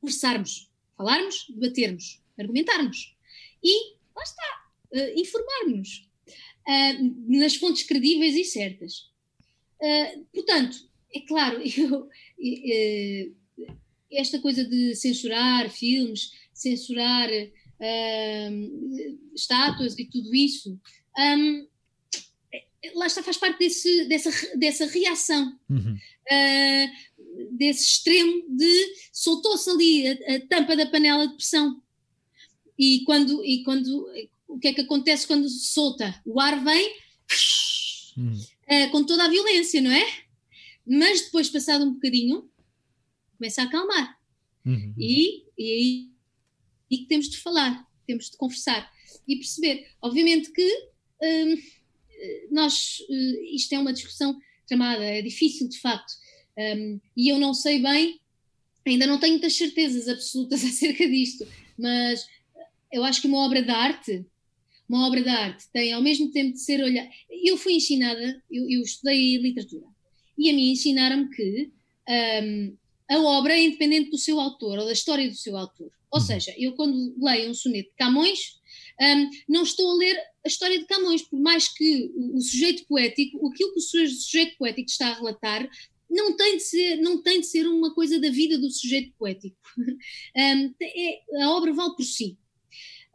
[0.00, 3.16] conversarmos, falarmos, debatermos, argumentarmos.
[3.62, 6.08] E lá está, uh, informarmos
[6.66, 9.10] uh, nas fontes credíveis e certas.
[9.80, 10.76] Uh, portanto,
[11.14, 12.08] é claro, eu,
[14.10, 17.28] esta coisa de censurar filmes, censurar
[19.34, 20.78] estátuas e tudo isso,
[21.16, 21.68] um,
[22.94, 25.58] lá está, faz parte desse, dessa, dessa reação.
[25.68, 25.96] Uhum.
[26.30, 27.08] Uh,
[27.52, 31.80] desse extremo de soltou-se ali a, a, tampa da panela de pressão.
[32.78, 34.06] E quando, e quando
[34.48, 36.20] o que é que acontece quando se solta?
[36.24, 36.96] O ar vem,
[38.16, 38.32] hum.
[38.32, 40.04] uh, com toda a violência, não é?
[40.86, 42.50] Mas depois, passado um bocadinho,
[43.36, 44.18] começa a acalmar.
[44.64, 44.94] Uhum.
[44.98, 46.08] E, e aí
[46.90, 48.90] e temos de falar, temos de conversar
[49.26, 49.86] e perceber.
[50.00, 50.88] Obviamente que
[51.22, 51.54] hum,
[52.50, 56.12] nós, eh, isto é uma discussão chamada, é difícil de facto,
[56.58, 58.20] um, e eu não sei bem,
[58.86, 61.46] ainda não tenho muitas certezas absolutas acerca disto,
[61.78, 62.26] mas
[62.92, 64.26] eu acho que uma obra de arte,
[64.88, 67.10] uma obra de arte tem ao mesmo tempo de ser olhada.
[67.30, 69.86] Eu fui ensinada, eu, eu estudei literatura,
[70.36, 71.70] e a mim ensinaram-me que
[72.42, 72.76] um,
[73.10, 75.90] a obra é independente do seu autor ou da história do seu autor.
[76.10, 76.26] Ou uhum.
[76.26, 78.58] seja, eu quando leio um soneto de Camões,
[79.00, 82.86] um, não estou a ler a história de Camões, por mais que o, o sujeito
[82.86, 85.68] poético, aquilo que o sujeito poético está a relatar,
[86.10, 89.56] não tem de ser, não tem de ser uma coisa da vida do sujeito poético.
[90.36, 92.38] Um, é, a obra vale por si.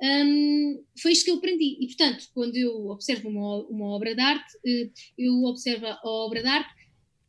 [0.02, 1.78] Um, foi isto que eu aprendi.
[1.80, 6.42] E, portanto, quando eu observo uma, uma obra de arte, eh, eu observo a obra
[6.42, 6.74] de arte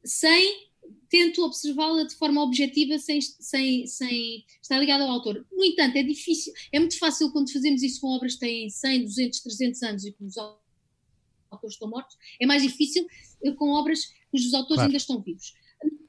[0.04, 0.68] sem
[1.08, 5.46] tento observá-la de forma objetiva sem, sem, sem estar ligada ao autor.
[5.52, 9.04] No entanto, é difícil, é muito fácil quando fazemos isso com obras que têm 100,
[9.04, 13.06] 200, 300 anos e que os autores estão mortos, é mais difícil
[13.44, 14.88] eh, com obras cujos autores claro.
[14.88, 15.54] ainda estão vivos.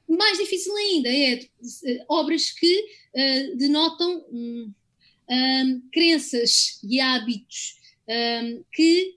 [0.08, 4.72] Mais difícil ainda é uh, obras que uh, denotam um,
[5.92, 7.76] crenças e hábitos
[8.72, 9.16] que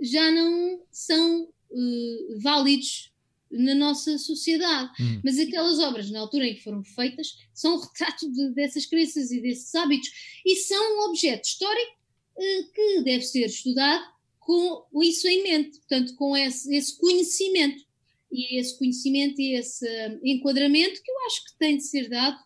[0.00, 3.12] já não são uh, válidos
[3.50, 4.90] na nossa sociedade.
[5.00, 5.20] Hum.
[5.24, 9.30] Mas aquelas obras, na altura em que foram feitas, são um retrato de, dessas crenças
[9.30, 10.10] e desses hábitos
[10.44, 11.96] e são um objeto histórico
[12.36, 14.04] eh, que deve ser estudado
[14.40, 17.84] com isso em mente, portanto, com esse, esse conhecimento.
[18.30, 22.36] E esse conhecimento e esse um, enquadramento que eu acho que tem de ser dado,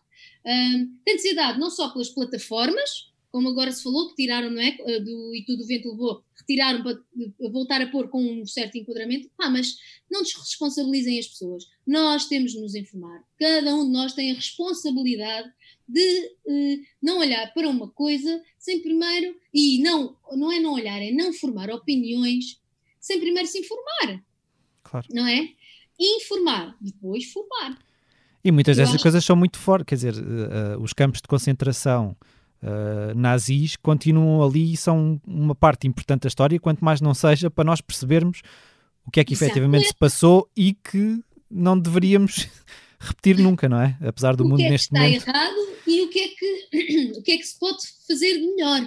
[0.45, 4.49] um, tem de ser dado não só pelas plataformas, como agora se falou, que tiraram,
[4.49, 4.75] não é?
[4.87, 6.99] Eh, do E Tudo o Vento Levou, retiraram para
[7.51, 9.29] voltar a pôr com um certo enquadramento.
[9.37, 9.77] Ah, mas
[10.09, 11.65] não desresponsabilizem as pessoas.
[11.85, 13.23] Nós temos de nos informar.
[13.37, 15.51] Cada um de nós tem a responsabilidade
[15.87, 21.01] de eh, não olhar para uma coisa sem primeiro, e não, não é não olhar,
[21.01, 22.59] é não formar opiniões
[22.99, 24.23] sem primeiro se informar.
[24.83, 25.07] Claro.
[25.11, 25.53] Não é?
[25.99, 27.77] Informar, depois formar.
[28.43, 29.03] E muitas dessas acho...
[29.03, 32.15] coisas são muito fortes, quer dizer, uh, os campos de concentração
[32.63, 37.49] uh, nazis continuam ali e são uma parte importante da história, quanto mais não seja
[37.49, 38.41] para nós percebermos
[39.05, 42.47] o que é que efetivamente se passou e que não deveríamos
[42.99, 43.97] repetir nunca, não é?
[44.01, 45.27] Apesar do o mundo que é neste que está momento.
[45.27, 48.81] errado e o que, é que, o que é que se pode fazer de melhor.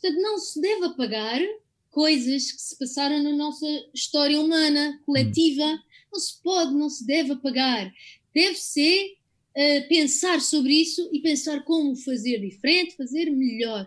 [0.00, 1.40] Portanto, não se deve apagar
[1.90, 5.64] coisas que se passaram na nossa história humana, coletiva.
[5.64, 5.78] Hum.
[6.12, 7.92] Não se pode, não se deve apagar.
[8.34, 9.16] Deve ser
[9.56, 13.86] uh, pensar sobre isso e pensar como fazer diferente, fazer melhor.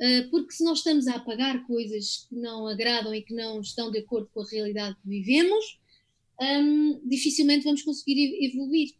[0.00, 3.90] Uh, porque se nós estamos a apagar coisas que não agradam e que não estão
[3.90, 5.78] de acordo com a realidade que vivemos,
[6.40, 8.94] um, dificilmente vamos conseguir evoluir.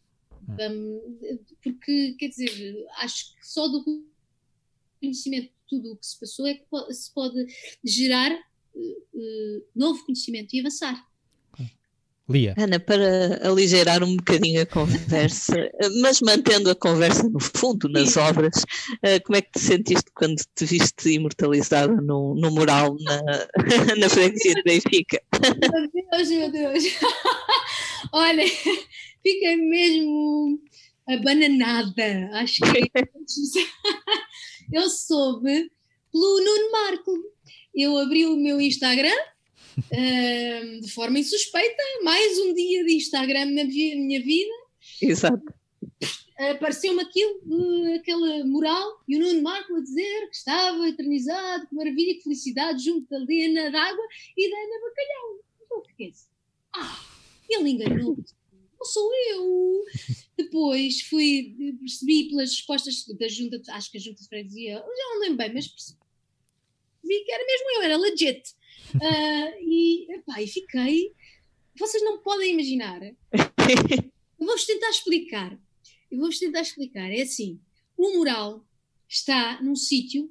[0.48, 1.18] Um,
[1.62, 4.04] porque, quer dizer, acho que só do
[5.00, 7.46] conhecimento de tudo o que se passou é que se pode
[7.84, 8.32] gerar
[8.74, 11.07] uh, novo conhecimento e avançar.
[12.28, 12.54] Lia.
[12.58, 15.54] Ana, para aligerar um bocadinho a conversa,
[16.02, 18.64] mas mantendo a conversa no fundo, nas obras,
[19.02, 23.22] eh, como é que te sentiste quando te viste imortalizada no, no mural na,
[23.98, 25.22] na freguesia de Benfica?
[25.32, 26.84] Meu Deus, meu Deus!
[28.12, 28.44] Olha,
[29.22, 30.60] fiquei mesmo
[31.08, 32.30] abananada.
[32.34, 32.90] Acho que
[34.70, 35.70] eu soube
[36.12, 37.12] pelo Nuno Marco.
[37.74, 39.16] Eu abri o meu Instagram
[39.78, 44.52] uh, de forma insuspeita, mais um dia de Instagram na minha vida.
[45.00, 45.42] Exato.
[46.38, 51.74] Apareceu-me aquilo, uh, aquele mural, e o Nuno Marco a dizer que estava eternizado, que
[51.74, 54.04] maravilha, que felicidade, junto da Lena d'Água
[54.36, 55.44] e da Ana Bacalhau.
[55.64, 56.28] Então, é isso?
[56.74, 57.04] Ah,
[57.48, 58.24] ele enganou-me.
[58.78, 59.84] Não sou eu.
[60.36, 65.20] Depois fui, percebi pelas respostas da junta, acho que a junta de freguesia, já não
[65.20, 65.98] lembro bem, mas percebi
[67.24, 68.54] que era mesmo eu, era legit.
[68.94, 71.12] Uh, e, epá, e fiquei.
[71.78, 73.00] Vocês não podem imaginar.
[74.38, 75.58] Eu vou-vos tentar explicar.
[76.10, 77.10] Eu vou-vos tentar explicar.
[77.10, 77.60] É assim:
[77.96, 78.64] o mural
[79.08, 80.30] está num sítio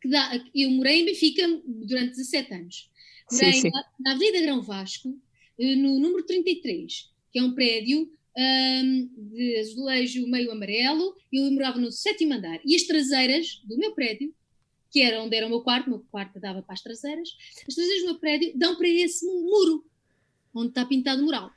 [0.00, 0.44] que dá.
[0.54, 2.90] Eu morei em Benfica durante 17 anos.
[3.32, 3.70] Morei sim, sim.
[3.70, 5.18] Na, na Avenida Grão Vasco,
[5.58, 11.16] eh, no número 33, que é um prédio um, de azulejo meio amarelo.
[11.32, 12.60] Eu morava no sétimo andar.
[12.64, 14.34] E as traseiras do meu prédio
[14.90, 17.28] que era onde era o meu quarto, o meu quarto dava para as traseiras,
[17.66, 19.84] as traseiras do meu prédio dão para esse muro,
[20.54, 21.50] onde está pintado o mural.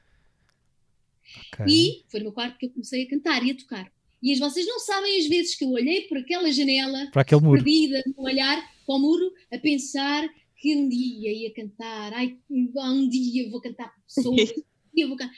[1.53, 1.65] Okay.
[1.67, 3.91] E foi no meu quarto que eu comecei a cantar e a tocar.
[4.21, 7.41] E as vocês não sabem as vezes que eu olhei por aquela janela, para aquele
[7.41, 7.63] muro.
[7.63, 13.09] perdida, no olhar para o muro, a pensar que um dia ia cantar, ai, um
[13.09, 15.33] dia vou cantar para pessoas, um dia vou cantar.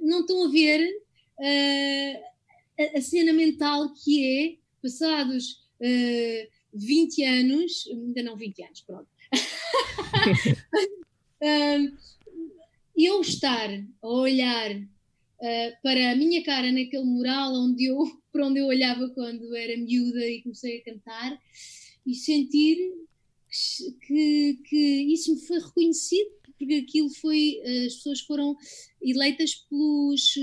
[0.00, 0.84] Não estão a ver
[1.38, 2.22] uh,
[2.80, 9.08] a, a, cena mental que é, passados uh, 20 anos, ainda não 20 anos, pronto.
[12.96, 13.68] eu estar
[14.02, 17.98] a olhar uh, para a minha cara naquele mural onde eu,
[18.32, 21.38] para onde eu olhava quando era miúda e comecei a cantar
[22.06, 22.78] e sentir
[24.06, 28.56] que, que isso me foi reconhecido porque aquilo foi, as pessoas foram
[29.00, 30.34] eleitas pelos,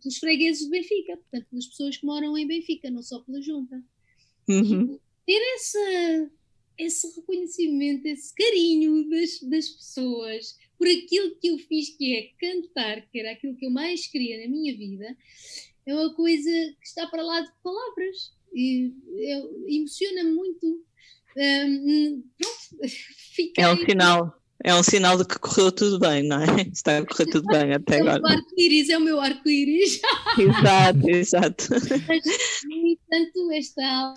[0.00, 3.84] pelos fregueses de Benfica, portanto, pelas pessoas que moram em Benfica, não só pela junta.
[4.48, 4.98] Uhum.
[5.28, 6.30] Ter essa,
[6.78, 13.02] esse reconhecimento, esse carinho das, das pessoas por aquilo que eu fiz, que é cantar,
[13.10, 15.14] que era aquilo que eu mais queria na minha vida,
[15.84, 18.32] é uma coisa que está para lá de palavras.
[18.54, 18.90] E
[19.66, 20.82] emociona-me muito.
[21.36, 22.88] Um, pronto,
[23.36, 23.62] fiquei...
[23.62, 24.34] É um sinal.
[24.64, 26.46] É um sinal de que correu tudo bem, não é?
[26.72, 28.22] Está a correr tudo bem até é agora.
[28.22, 30.00] O arco-íris é o meu arco-íris.
[30.38, 31.64] exato, exato.
[31.70, 32.24] Mas,
[32.64, 34.14] no entanto, esta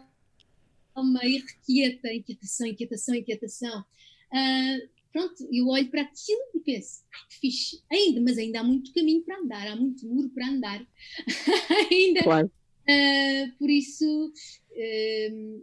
[0.96, 3.86] alma irrequieta, inquietação, inquietação, inquietação.
[4.32, 8.94] Uh, pronto, eu olho para aquilo e penso, que fixe, ainda, mas ainda há muito
[8.94, 10.88] caminho para andar, há muito muro para andar.
[11.92, 12.24] ainda.
[12.24, 12.52] Claro.
[12.82, 14.34] Uh, por isso,
[14.72, 15.62] uh,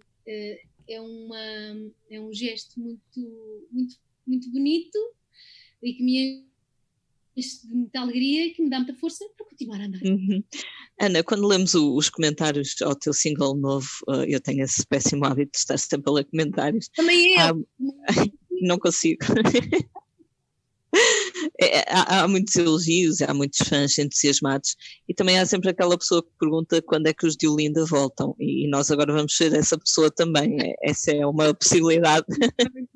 [0.86, 3.96] é, uma, é um gesto muito, muito
[4.28, 4.98] muito bonito
[5.82, 6.46] e que me
[7.38, 10.02] enche de muita alegria e que me dá muita força para continuar a andar.
[10.02, 10.42] Uhum.
[11.00, 15.24] Ana, quando lemos o, os comentários ao teu single novo, uh, eu tenho esse péssimo
[15.24, 16.88] hábito de estar sempre a ler comentários.
[16.88, 17.66] Também eu!
[18.08, 18.14] Ah,
[18.62, 19.20] não consigo.
[21.60, 24.74] É, há, há, muitos elogios, há muitos fãs entusiasmados
[25.08, 28.34] e também há sempre aquela pessoa que pergunta quando é que os de Olinda voltam
[28.38, 32.26] e nós agora vamos ser essa pessoa também, é, essa é uma possibilidade.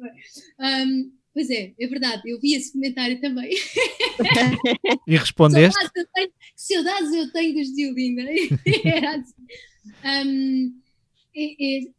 [0.59, 3.51] um, Pois é, é verdade, eu vi esse comentário também.
[5.07, 5.73] E respondeste?
[5.75, 8.23] Saudades eu tenho, que saudades eu tenho dos de Olinda.
[8.85, 9.35] Era assim.
[10.05, 10.81] Um,
[11.35, 11.91] é, é,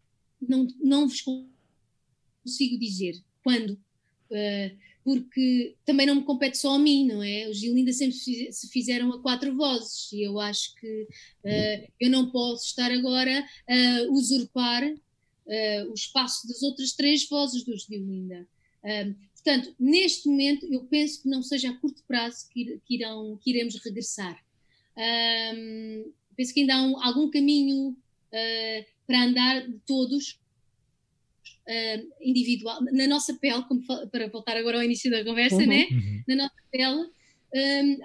[0.48, 7.08] não, não vos consigo dizer quando, uh, porque também não me compete só a mim,
[7.08, 7.50] não é?
[7.50, 11.08] Os Gil sempre se fizeram a quatro vozes e eu acho que
[11.44, 17.64] uh, eu não posso estar agora a usurpar uh, o espaço das outras três vozes
[17.66, 18.48] dos de Olinda.
[18.84, 23.38] Um, portanto, neste momento, eu penso que não seja a curto prazo que, que, irão,
[23.42, 24.38] que iremos regressar.
[24.98, 30.40] Um, penso que ainda há um, algum caminho uh, para andar de todos,
[31.68, 35.68] uh, individual, na nossa pele, como, para voltar agora ao início da conversa, uhum.
[35.68, 35.88] né?
[35.90, 36.24] Uhum.
[36.28, 37.10] na nossa pele,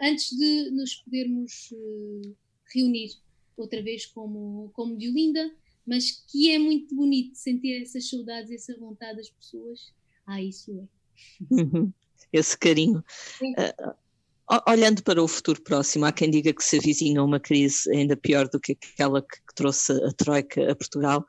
[0.02, 2.36] antes de nos podermos uh,
[2.72, 3.10] reunir
[3.56, 5.50] outra vez como, como de Olinda,
[5.86, 9.92] mas que é muito bonito sentir essas saudades, essa vontade das pessoas
[10.28, 11.54] ah, isso é.
[11.54, 11.92] Uhum.
[12.30, 13.02] Esse carinho.
[13.42, 18.14] Uh, olhando para o futuro próximo, há quem diga que se avizinha uma crise ainda
[18.14, 21.24] pior do que aquela que, que trouxe a Troika a Portugal.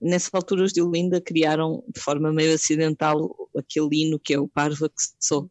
[0.00, 4.48] Nessa altura, os de Olinda criaram de forma meio acidental aquele hino que é o
[4.48, 5.48] Parva que sou.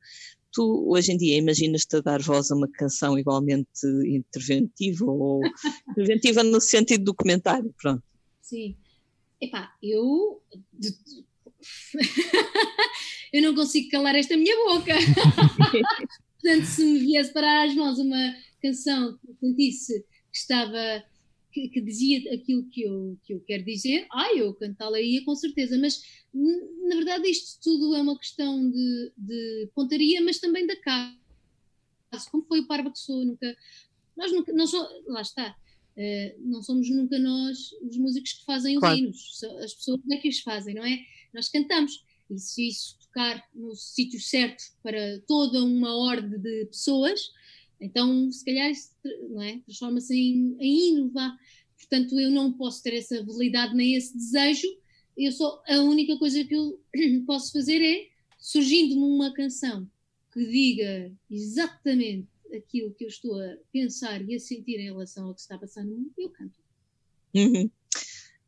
[0.53, 3.67] Tu, hoje em dia, imaginas-te a dar voz a uma canção igualmente
[4.05, 5.41] interventiva ou
[5.97, 8.03] interventiva no sentido do comentário, pronto.
[8.41, 8.75] Sim.
[9.41, 10.39] Epá, eu
[13.33, 14.93] eu não consigo calar esta minha boca.
[16.41, 21.03] Portanto, se me viesse parar às mãos uma canção que sentisse que estava,
[21.51, 25.35] que, que, dizia aquilo que eu, que eu quero dizer, ah, eu cantá-la ia com
[25.35, 26.01] certeza, mas
[26.33, 31.15] na verdade isto tudo é uma questão de, de pontaria, mas também da casa.
[32.31, 33.55] Como foi o Parva que sou, nunca.
[34.17, 34.51] Nós nunca.
[34.53, 35.55] Nós só, lá está.
[35.95, 38.97] Uh, não somos nunca nós os músicos que fazem os claro.
[38.97, 40.99] hinos, as pessoas é que os fazem, não é?
[41.33, 42.03] Nós cantamos.
[42.29, 47.31] E se isso tocar no sítio certo para toda uma ordem de pessoas,
[47.79, 48.91] então se calhar isso
[49.41, 49.59] é?
[49.59, 51.11] transforma-se em, em.
[51.77, 54.67] Portanto, eu não posso ter essa habilidade nem esse desejo.
[55.17, 56.79] Eu só, a única coisa que eu
[57.25, 58.07] posso fazer é,
[58.37, 59.89] surgindo-me uma canção
[60.31, 65.33] que diga exatamente aquilo que eu estou a pensar e a sentir em relação ao
[65.33, 66.59] que está passando eu canto.
[67.33, 67.69] Uhum.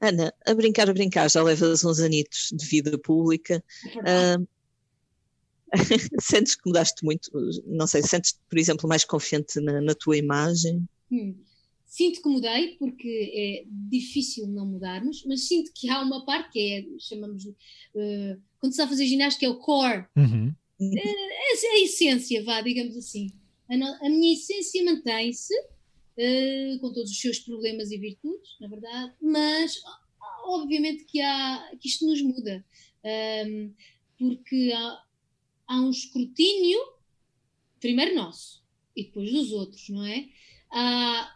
[0.04, 3.64] Ana, a brincar, a brincar, já levas uns anitos de vida pública.
[3.98, 4.48] Uh,
[6.22, 7.32] sentes que mudaste muito?
[7.66, 10.88] Não sei, sentes por exemplo, mais confiante na, na tua imagem?
[11.12, 11.36] Hum.
[11.86, 16.60] Sinto que mudei, porque é difícil não mudarmos, mas sinto que há uma parte que
[16.60, 20.06] é, chamamos, uh, quando se está a fazer ginástica, é o core.
[20.18, 20.54] Uhum.
[20.82, 23.28] É, é, a essência, vá, digamos assim.
[23.70, 25.54] A, no, a minha essência mantém-se,
[26.18, 29.82] uh, com todos os seus problemas e virtudes, na verdade, mas
[30.46, 32.64] obviamente que, há, que isto nos muda,
[33.48, 33.74] um,
[34.18, 35.04] porque há,
[35.68, 36.80] há um escrutínio,
[37.80, 38.64] primeiro nosso
[38.96, 40.30] e depois dos outros, não é?
[40.72, 41.36] Há,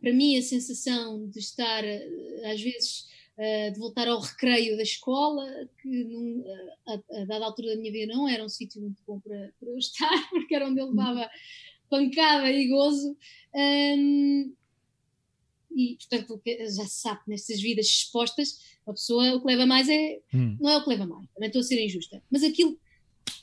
[0.00, 3.06] para mim, a sensação de estar, eh, às vezes,
[3.36, 5.44] uh, de voltar ao recreio da escola,
[5.80, 6.44] que num,
[6.86, 9.68] a, a, dada altura da minha vida não era um sítio muito bom para, para
[9.68, 11.28] eu estar, porque era onde eu levava
[11.88, 13.16] pancada e gozo.
[13.54, 14.52] Um,
[15.74, 20.18] e, portanto, já se sabe, nestas vidas expostas, a pessoa o que leva mais é.
[20.34, 20.56] Hum.
[20.60, 22.22] Não é o que leva mais, também estou a ser injusta.
[22.30, 22.78] Mas aquilo,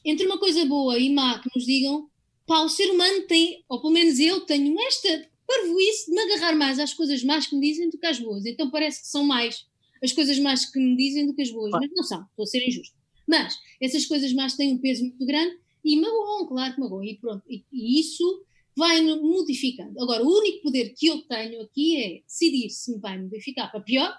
[0.04, 2.10] entre uma coisa boa e má que nos digam,
[2.46, 6.56] pá, o ser humano tem, ou pelo menos eu tenho esta parvoíce de me agarrar
[6.56, 8.46] mais às coisas más que me dizem do que às boas.
[8.46, 9.66] Então parece que são mais
[10.04, 12.48] as coisas más que me dizem do que as boas, mas não são, estou a
[12.48, 12.96] ser injusto.
[13.28, 17.16] Mas essas coisas más têm um peso muito grande e magoam, claro que magoam, e
[17.16, 17.44] pronto.
[17.48, 18.44] E, e isso
[18.76, 20.02] vai modificando.
[20.02, 23.80] Agora, o único poder que eu tenho aqui é decidir se me vai modificar para
[23.80, 24.14] pior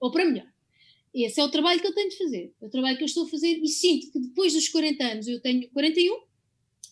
[0.00, 0.50] ou para melhor.
[1.12, 3.26] Esse é o trabalho que eu tenho de fazer, é o trabalho que eu estou
[3.26, 6.20] a fazer e sinto que depois dos 40 anos, eu tenho 41, uh,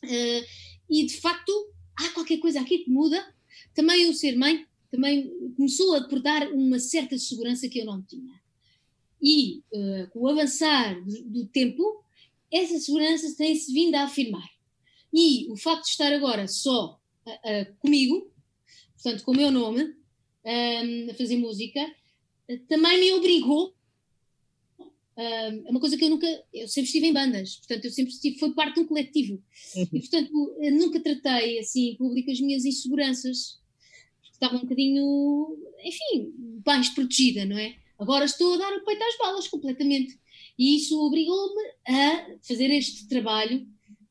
[0.03, 0.45] eh,
[0.91, 1.53] e de facto
[1.97, 3.35] há qualquer coisa aqui que muda.
[3.74, 8.41] Também o ser mãe também começou a dar uma certa segurança que eu não tinha.
[9.22, 12.05] E uh, com o avançar do, do tempo,
[12.53, 14.49] essa segurança tem-se vindo a afirmar.
[15.12, 18.30] E o facto de estar agora só uh, uh, comigo,
[18.94, 19.82] portanto, com o meu nome,
[20.44, 21.80] um, a fazer música,
[22.68, 23.74] também me obrigou
[25.20, 28.38] é uma coisa que eu nunca, eu sempre estive em bandas, portanto eu sempre estive,
[28.38, 29.42] foi parte de um coletivo
[29.74, 29.88] uhum.
[29.92, 33.59] e portanto nunca tratei assim em público as minhas inseguranças,
[34.32, 36.32] estava um bocadinho, enfim,
[36.64, 37.74] mais protegida, não é?
[37.99, 40.16] Agora estou a dar o peito às balas completamente
[40.59, 43.66] e isso obrigou-me a fazer este trabalho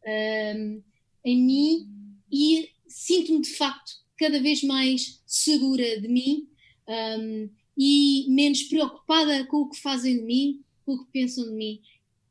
[0.05, 0.81] um,
[1.25, 1.89] em mim
[2.31, 6.47] e sinto-me de facto cada vez mais segura de mim
[6.87, 11.81] um, e menos preocupada com o que fazem de mim o que pensam de mim.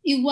[0.04, 0.22] Eu,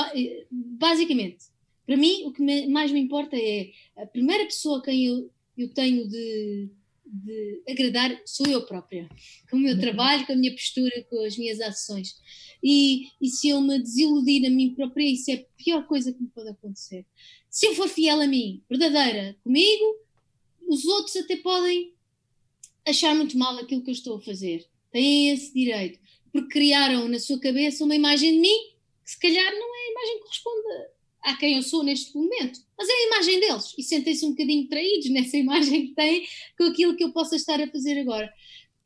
[0.51, 1.45] basicamente,
[1.87, 5.69] para mim, o que mais me importa é a primeira pessoa a quem eu, eu
[5.75, 6.71] tenho de,
[7.15, 9.09] de agradar sou eu própria,
[9.51, 12.15] com o meu trabalho, com a minha postura, com as minhas ações.
[12.63, 16.21] E, e se eu me desiludir a mim própria, isso é a pior coisa que
[16.21, 17.07] me pode acontecer.
[17.49, 19.85] Se eu for fiel a mim, verdadeira comigo,
[20.67, 21.93] os outros até podem
[22.87, 24.67] achar muito mal aquilo que eu estou a fazer.
[24.91, 25.99] Têm esse direito
[26.35, 29.91] porque criaram na sua cabeça uma imagem de mim que se calhar não é a
[29.91, 30.94] imagem que corresponde
[31.25, 34.69] a quem eu sou neste momento, mas é a imagem deles e sentem-se um bocadinho
[34.69, 38.33] traídos nessa imagem que têm com aquilo que eu possa estar a fazer agora.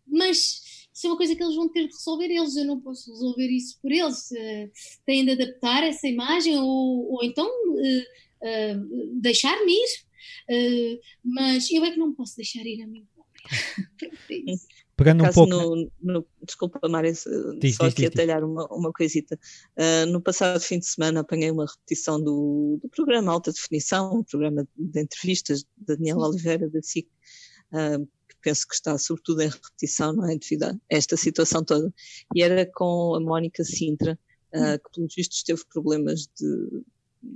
[0.06, 3.10] Mas isso é uma coisa que eles vão ter de resolver eles, eu não posso
[3.10, 4.30] resolver isso por eles.
[4.30, 4.70] Uh,
[5.04, 8.02] têm de adaptar essa imagem ou, ou então uh,
[8.42, 13.42] uh, deixar-me ir, mas eu é que não posso deixar ir a mim própria.
[14.98, 15.48] Pegando um pouco.
[15.48, 17.30] No, no, desculpa, Mária, só
[17.60, 19.38] diz, aqui diz, a talhar uma, uma coisita.
[19.76, 24.24] Uh, no passado fim de semana apanhei uma repetição do, do programa Alta Definição, um
[24.24, 27.06] programa de entrevistas de Daniel Oliveira, da SIC,
[27.72, 30.36] uh, que penso que está sobretudo em repetição, não é?
[30.36, 31.94] Devido a esta situação toda.
[32.34, 34.18] E era com a Mónica Sintra,
[34.52, 36.82] uh, que pelos vistos teve problemas de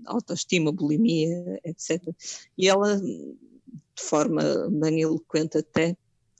[0.06, 2.02] autoestima, bulimia, etc.
[2.58, 5.96] E ela, de forma bem eloquente até,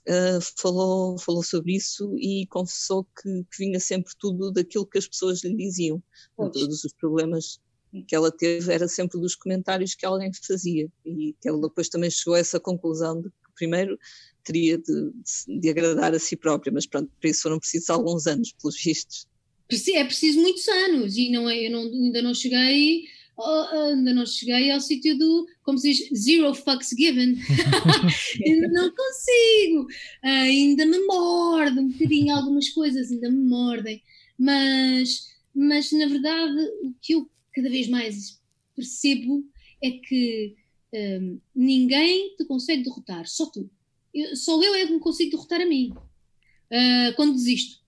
[0.07, 5.07] uh, falou, falou sobre isso e confessou que, que, vinha sempre tudo daquilo que as
[5.07, 6.01] pessoas lhe diziam.
[6.35, 7.59] Todos os problemas
[8.07, 12.09] que ela teve era sempre dos comentários que alguém fazia e que ela depois também
[12.09, 13.97] chegou a essa conclusão de que primeiro
[14.43, 18.25] teria de, de, de agradar a si própria, mas pronto, para isso foram precisos alguns
[18.25, 19.27] anos, pelos vistos.
[19.69, 23.05] É preciso muitos anos e não é, eu não, ainda não cheguei
[23.39, 27.35] ainda não cheguei ao sítio do, como se diz, zero fucks given.
[28.45, 29.87] ainda não consigo,
[30.21, 34.01] ainda me morde um bocadinho algumas coisas, ainda me mordem,
[34.37, 38.39] mas, mas na verdade o que eu cada vez mais
[38.75, 39.45] percebo
[39.81, 40.55] é que
[40.93, 43.69] um, ninguém te consegue derrotar, só tu.
[44.13, 47.81] Eu, só eu é que me consigo derrotar a mim uh, quando desisto.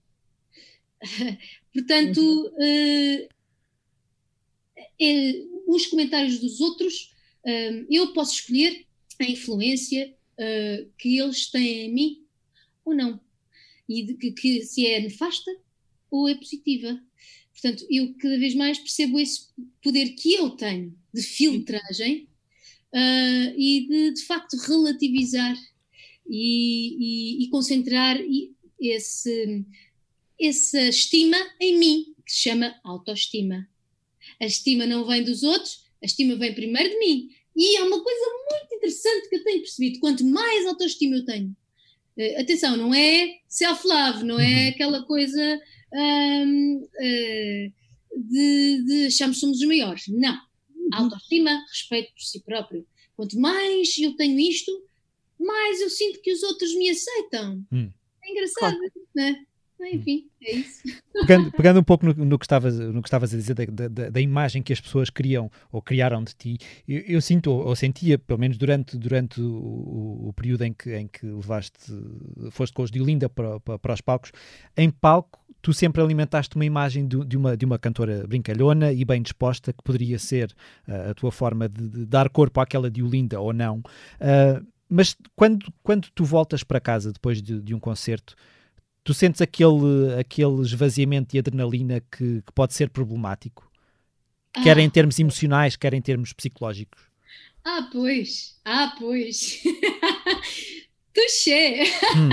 [1.74, 3.35] Portanto, uh,
[5.02, 7.14] é, os comentários dos outros,
[7.90, 8.86] eu posso escolher
[9.20, 12.26] a influência uh, que eles têm em mim
[12.84, 13.20] ou não.
[13.88, 15.52] E de, que, que, se é nefasta
[16.10, 17.00] ou é positiva.
[17.52, 19.48] Portanto, eu cada vez mais percebo esse
[19.82, 22.28] poder que eu tenho de filtragem
[22.94, 25.56] uh, e de, de facto, relativizar
[26.28, 28.18] e, e, e concentrar
[28.80, 29.66] esse,
[30.40, 33.68] essa estima em mim, que se chama autoestima.
[34.42, 37.30] A estima não vem dos outros, a estima vem primeiro de mim.
[37.56, 41.56] E é uma coisa muito interessante que eu tenho percebido: quanto mais autoestima eu tenho,
[42.18, 44.70] uh, atenção, não é self-love, não é uhum.
[44.70, 45.62] aquela coisa
[45.94, 47.74] um, uh,
[48.16, 50.08] de, de acharmos que somos os maiores.
[50.08, 50.38] Não.
[50.94, 52.86] autoestima, respeito por si próprio.
[53.16, 54.72] Quanto mais eu tenho isto,
[55.40, 57.66] mais eu sinto que os outros me aceitam.
[57.72, 57.90] Hum.
[58.24, 58.92] É engraçado, claro.
[59.16, 59.46] não é?
[59.94, 60.82] Enfim, é isso.
[61.14, 64.10] Pegando, pegando um pouco no, no, que estavas, no que estavas a dizer da, da,
[64.10, 66.58] da, imagem que as pessoas criam ou criaram de ti,
[66.88, 71.08] eu, eu sinto, ou, sentia, pelo menos durante, durante o, o, período em que, em
[71.08, 71.80] que levaste,
[72.52, 74.32] foste com os de Olinda para, para, para os palcos,
[74.76, 79.04] em palco tu sempre alimentaste uma imagem de, de, uma, de uma cantora brincalhona e
[79.04, 80.56] bem disposta, que poderia ser
[80.88, 83.80] uh, a tua forma de, de, dar corpo àquela de Olinda ou não.
[83.80, 88.36] Uh, mas quando, quando tu voltas para casa depois de, de um concerto,
[89.06, 93.72] tu sentes aquele, aquele esvaziamento de adrenalina que, que pode ser problemático?
[94.54, 94.64] Ah.
[94.64, 97.00] Quer em termos emocionais, quer em termos psicológicos.
[97.64, 98.60] Ah, pois.
[98.66, 99.62] Ah, pois.
[101.14, 101.84] Touché.
[102.18, 102.30] Hum.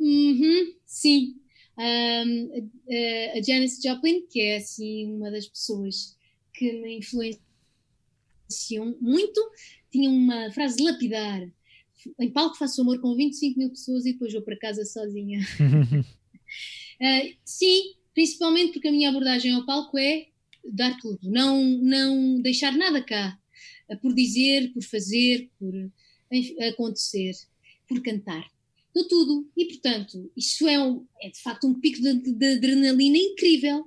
[0.00, 1.36] uhum, sim.
[1.78, 6.16] Um, a, a Janis Joplin, que é assim uma das pessoas
[6.52, 7.38] que me influenciam
[9.00, 9.40] muito,
[9.90, 11.48] tinha uma frase lapidar
[12.18, 15.40] em palco faço amor com 25 mil pessoas e depois vou para casa sozinha.
[15.40, 20.28] uh, sim, principalmente porque a minha abordagem ao palco é
[20.64, 23.38] dar tudo, não, não deixar nada cá,
[23.88, 25.74] uh, por dizer, por fazer, por
[26.68, 27.32] acontecer,
[27.88, 28.44] por cantar.
[28.96, 29.46] Dou tudo.
[29.54, 33.84] E, portanto, isso é, um, é de facto um pico de, de, adrenalina incrível.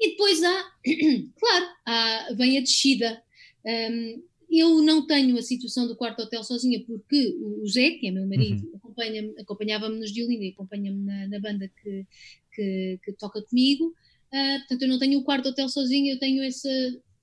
[0.00, 0.72] E depois há,
[1.36, 3.20] claro, há, vem a descida.
[3.66, 8.10] Um, eu não tenho a situação do quarto hotel sozinha porque o Zé, que é
[8.10, 8.76] meu marido, uhum.
[8.76, 12.06] acompanha acompanhava-me nos de Olinda e acompanha-me na, na, banda que,
[12.54, 13.94] que, que toca comigo.
[14.32, 16.68] Uh, portanto, eu não tenho o quarto hotel sozinha, eu tenho essa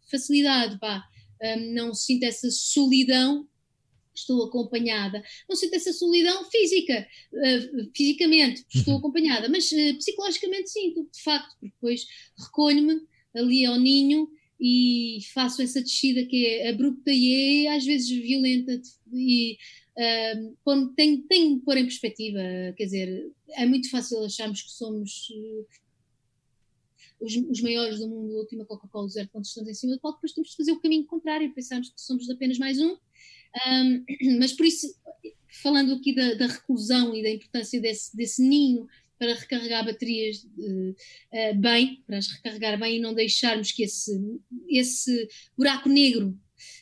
[0.09, 1.03] facilidade, pá.
[1.41, 3.47] Um, não sinto essa solidão,
[4.13, 5.23] estou acompanhada.
[5.47, 8.99] Não sinto essa solidão física, uh, fisicamente, estou uhum.
[8.99, 12.07] acompanhada, mas uh, psicologicamente sinto, de facto, porque depois
[12.37, 13.01] recolho-me
[13.35, 14.27] ali ao ninho
[14.59, 18.81] e faço essa descida que é abrupta e é às vezes violenta
[19.13, 19.57] e
[19.97, 22.39] uh, tenho, que pôr em perspectiva,
[22.75, 25.67] quer dizer, é muito fácil acharmos que somos uh,
[27.21, 30.17] os, os, maiores do mundo, a última Coca-Cola zero quando estamos em cima do palco,
[30.17, 32.97] depois temos de fazer o caminho contrário, pensarmos que somos apenas mais um,
[33.67, 34.87] um mas por isso,
[35.61, 38.87] falando aqui da, da reclusão e da importância desse, desse ninho
[39.19, 44.17] para recarregar baterias uh, uh, bem, para as recarregar bem e não deixarmos que esse,
[44.69, 46.39] esse buraco negro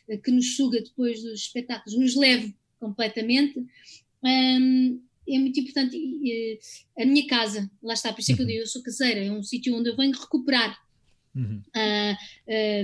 [0.07, 3.59] uh, que nos suga depois dos espetáculos nos leve completamente.
[4.23, 5.97] Um, é muito importante.
[6.97, 8.51] a minha casa, lá está, por isso é que eu uhum.
[8.51, 10.79] digo, eu sou caseira, é um sítio onde eu venho recuperar
[11.35, 11.61] uhum.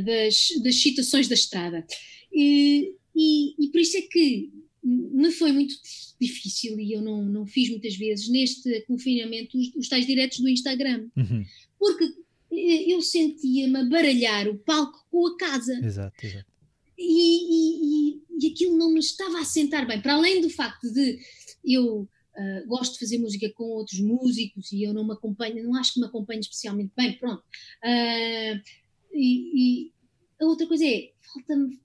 [0.03, 1.85] das, das situações da estrada.
[2.33, 4.51] E, e, e por isso é que
[4.83, 5.75] me foi muito
[6.19, 10.49] difícil e eu não, não fiz muitas vezes neste confinamento os, os tais diretos do
[10.49, 11.07] Instagram.
[11.15, 11.45] Uhum.
[11.79, 12.03] Porque
[12.51, 15.73] eh, eu sentia-me a baralhar o palco com a casa.
[15.83, 16.51] Exato, exato.
[16.97, 20.01] E, e, e, aquilo não me estava a sentar bem.
[20.01, 21.19] Para além do facto de
[21.63, 25.75] eu uh, gosto de fazer música com outros músicos e eu não me acompanho, não
[25.75, 27.43] acho que me acompanhe especialmente bem, pronto.
[27.83, 28.61] Uh,
[29.13, 29.91] e,
[30.39, 31.11] a outra coisa é,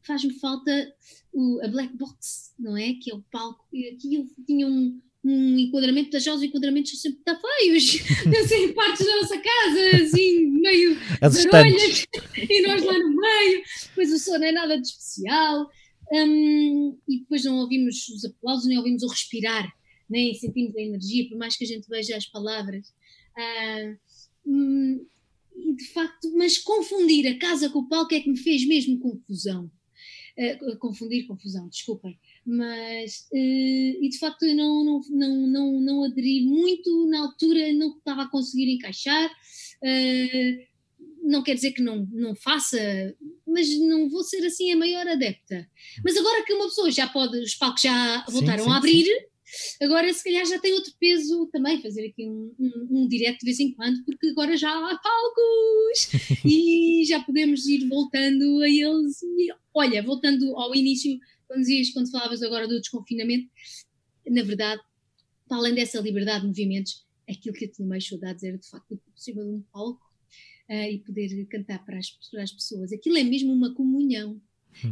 [0.03, 0.95] faz-me falta
[1.33, 2.95] o, a black box, não é?
[2.95, 3.65] Que é o palco.
[3.73, 7.99] E aqui eu tinha um, um enquadramento, já os enquadramentos são sempre tá feios,
[8.43, 10.97] assim, partes da nossa casa, assim, meio
[11.51, 15.69] barulhas, e nós lá no meio, depois o som não é nada de especial,
[16.13, 19.71] um, e depois não ouvimos os aplausos, nem ouvimos o respirar,
[20.09, 22.89] nem sentimos a energia, por mais que a gente veja as palavras.
[23.37, 23.99] Uh,
[24.47, 25.07] um,
[25.69, 28.99] e de facto, mas confundir a casa com o palco é que me fez mesmo
[28.99, 29.71] confusão.
[30.39, 32.19] Uh, confundir confusão, desculpem.
[32.47, 37.73] Mas, uh, e de facto, eu não, não, não, não, não aderi muito na altura,
[37.75, 39.31] não estava a conseguir encaixar.
[39.83, 40.69] Uh,
[41.23, 42.79] não quer dizer que não, não faça,
[43.47, 45.69] mas não vou ser assim a maior adepta.
[46.03, 49.05] Mas agora que uma pessoa já pode, os palcos já voltaram sim, sim, a abrir,
[49.05, 49.27] sim.
[49.81, 53.47] Agora, se calhar, já tem outro peso também fazer aqui um, um, um direto de
[53.47, 59.23] vez em quando, porque agora já há palcos e já podemos ir voltando a eles.
[59.23, 63.49] E, olha, voltando ao início, quando dizias, quando falavas agora do desconfinamento,
[64.27, 64.83] na verdade,
[65.49, 68.97] para além dessa liberdade de movimentos, aquilo que eu tinha mais saudades era de facto
[68.97, 70.05] por cima de um palco
[70.69, 72.93] uh, e poder cantar para as, para as pessoas.
[72.93, 74.41] Aquilo é mesmo uma comunhão.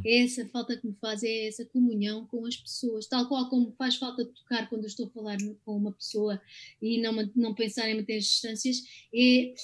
[0.05, 3.73] É essa falta que me faz, é essa comunhão com as pessoas, tal qual como
[3.73, 6.41] faz falta tocar quando estou a falar com uma pessoa
[6.83, 8.83] e não, não pensar em manter as distâncias,
[9.15, 9.55] é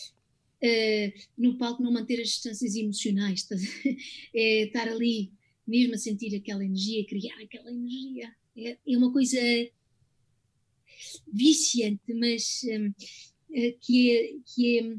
[0.63, 3.57] uh, no palco não manter as distâncias emocionais, tá?
[4.35, 5.33] é estar ali
[5.67, 8.33] mesmo a sentir aquela energia, criar aquela energia.
[8.57, 9.39] É, é uma coisa
[11.33, 12.95] viciante, mas um, uh,
[13.55, 14.97] eh, que é, que é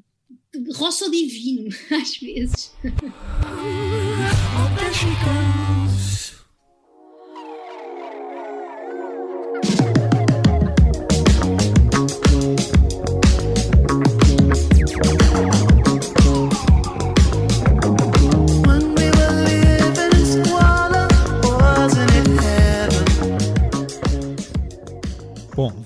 [0.75, 2.73] roça o divino, às vezes.
[4.75, 5.62] 的时等。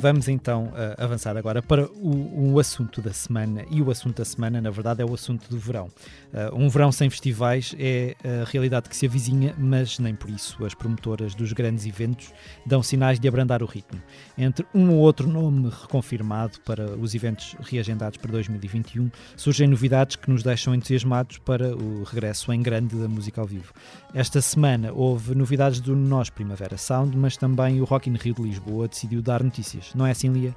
[0.08, 3.66] Vamos então uh, avançar agora para o, o assunto da semana.
[3.70, 5.90] E o assunto da semana, na verdade, é o assunto do verão.
[6.34, 10.64] Uh, um verão sem festivais é a realidade que se avizinha, mas nem por isso.
[10.64, 12.32] As promotoras dos grandes eventos
[12.66, 14.02] dão sinais de abrandar o ritmo.
[14.38, 20.30] Entre um ou outro nome reconfirmado para os eventos reagendados para 2021, surgem novidades que
[20.30, 23.74] nos deixam entusiasmados para o regresso em grande da música ao vivo.
[24.14, 28.44] Esta semana houve novidades do Nós Primavera Sound, mas também o Rock in Rio de
[28.44, 29.97] Lisboa decidiu dar notícias.
[29.98, 30.56] Não é assim, Lia?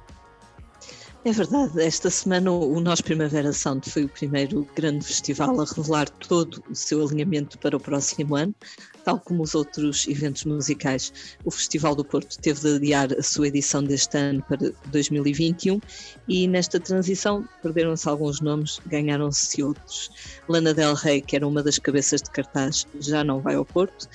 [1.23, 6.09] É verdade, esta semana o Nós Primavera Sound foi o primeiro grande festival a revelar
[6.09, 8.55] todo o seu alinhamento para o próximo ano,
[9.05, 11.13] tal como os outros eventos musicais.
[11.45, 15.79] O Festival do Porto teve de adiar a sua edição deste ano para 2021
[16.27, 20.09] e nesta transição perderam-se alguns nomes, ganharam-se outros.
[20.49, 24.09] Lana Del Rey, que era uma das cabeças de cartaz, já não vai ao Porto.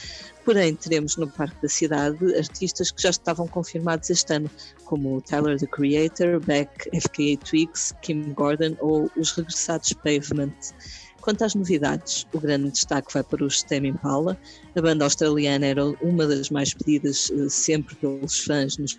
[0.46, 4.48] Porém, teremos no Parque da Cidade artistas que já estavam confirmados este ano,
[4.84, 10.54] como Tyler the Creator, Beck, FKA Twigs, Kim Gordon ou os regressados Pavement.
[11.20, 14.38] Quanto às novidades, o grande destaque vai para os Tame Impala.
[14.76, 18.96] A banda australiana era uma das mais pedidas eh, sempre pelos fãs nos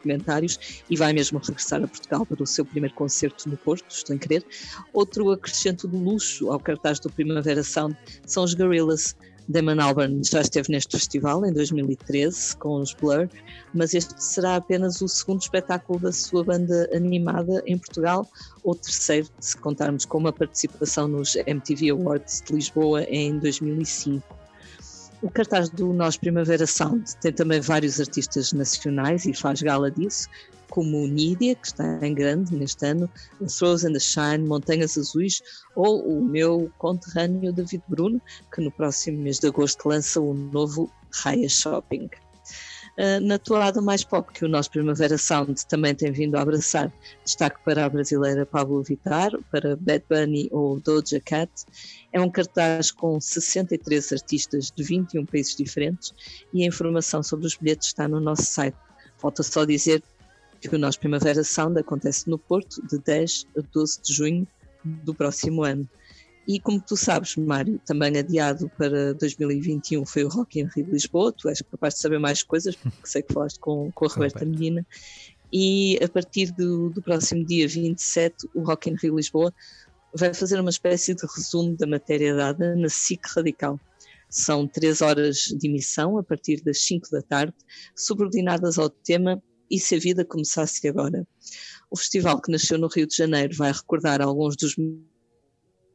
[0.00, 4.14] comentários e vai mesmo regressar a Portugal para o seu primeiro concerto no Porto, estou
[4.14, 4.44] em crer.
[4.92, 9.16] Outro acrescento de luxo ao cartaz do Primavera Sound são os Gorillaz.
[9.48, 13.28] Damon Albarn já esteve neste festival em 2013 com os Blur,
[13.72, 18.28] mas este será apenas o segundo espetáculo da sua banda animada em Portugal,
[18.64, 24.45] ou terceiro, se contarmos com uma participação nos MTV Awards de Lisboa em 2005.
[25.22, 30.28] O cartaz do Nós Primavera Sound tem também vários artistas nacionais e faz gala disso,
[30.68, 33.08] como Nídia, que está em grande neste ano,
[33.58, 35.42] Throws and the Shine, Montanhas Azuis,
[35.74, 38.20] ou o meu conterrâneo David Bruno,
[38.54, 42.10] que no próximo mês de agosto lança o novo Raya Shopping.
[42.98, 46.90] Uh, na toada mais pop que o nosso Primavera Sound também tem vindo a abraçar,
[47.22, 51.50] destaque para a brasileira Pablo Vittar, para Bad Bunny ou Doja Cat.
[52.10, 56.14] É um cartaz com 63 artistas de 21 países diferentes
[56.54, 58.78] e a informação sobre os bilhetes está no nosso site.
[59.18, 60.02] Falta só dizer
[60.58, 64.48] que o nosso Primavera Sound acontece no Porto de 10 a 12 de junho
[64.82, 65.86] do próximo ano.
[66.46, 70.92] E como tu sabes, Mário, também adiado para 2021 foi o Rock in Rio de
[70.92, 71.32] Lisboa.
[71.32, 74.44] Tu és capaz de saber mais coisas, porque sei que falaste com, com a Roberta.
[74.44, 74.86] Medina.
[75.52, 79.52] E a partir do, do próximo dia 27, o Rock in Rio Lisboa
[80.14, 83.80] vai fazer uma espécie de resumo da matéria dada na SIC Radical.
[84.28, 87.54] São três horas de emissão a partir das 5 da tarde,
[87.94, 91.26] subordinadas ao tema E se a vida começasse agora?
[91.90, 94.76] O festival que nasceu no Rio de Janeiro vai recordar alguns dos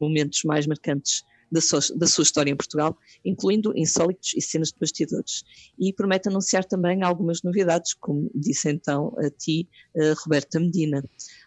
[0.02, 1.22] momentos mais marcantes
[1.52, 5.44] da sua, da sua, história em Portugal, incluindo insólitos e cenas de bastidores.
[5.78, 11.04] E promete anunciar também algumas novidades, como disse então a ti, a Roberta Medina.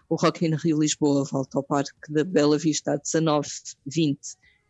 [0.08, 3.50] O Rock in Rio Lisboa volta ao Parque da Bela Vista a 19,
[3.88, 4.20] 20,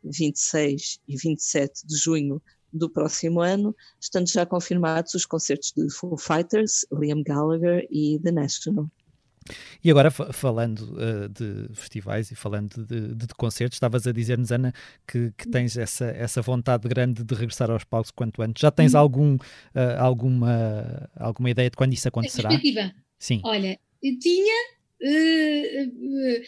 [0.05, 6.17] 26 e 27 de junho do próximo ano, estando já confirmados os concertos de Foo
[6.17, 8.89] Fighters, Liam Gallagher e The National.
[9.83, 14.51] E agora, falando uh, de festivais e falando de, de, de concertos, estavas a dizer-nos,
[14.51, 14.73] Ana,
[15.07, 18.61] que, que, tens essa, essa vontade grande de regressar aos palcos quanto antes.
[18.61, 19.39] Já tens algum, uh,
[19.99, 22.49] alguma, alguma ideia de quando isso acontecerá?
[22.49, 22.91] Perspectiva.
[23.19, 23.41] Sim.
[23.43, 24.75] Olha, eu tinha.
[25.01, 26.41] Uh,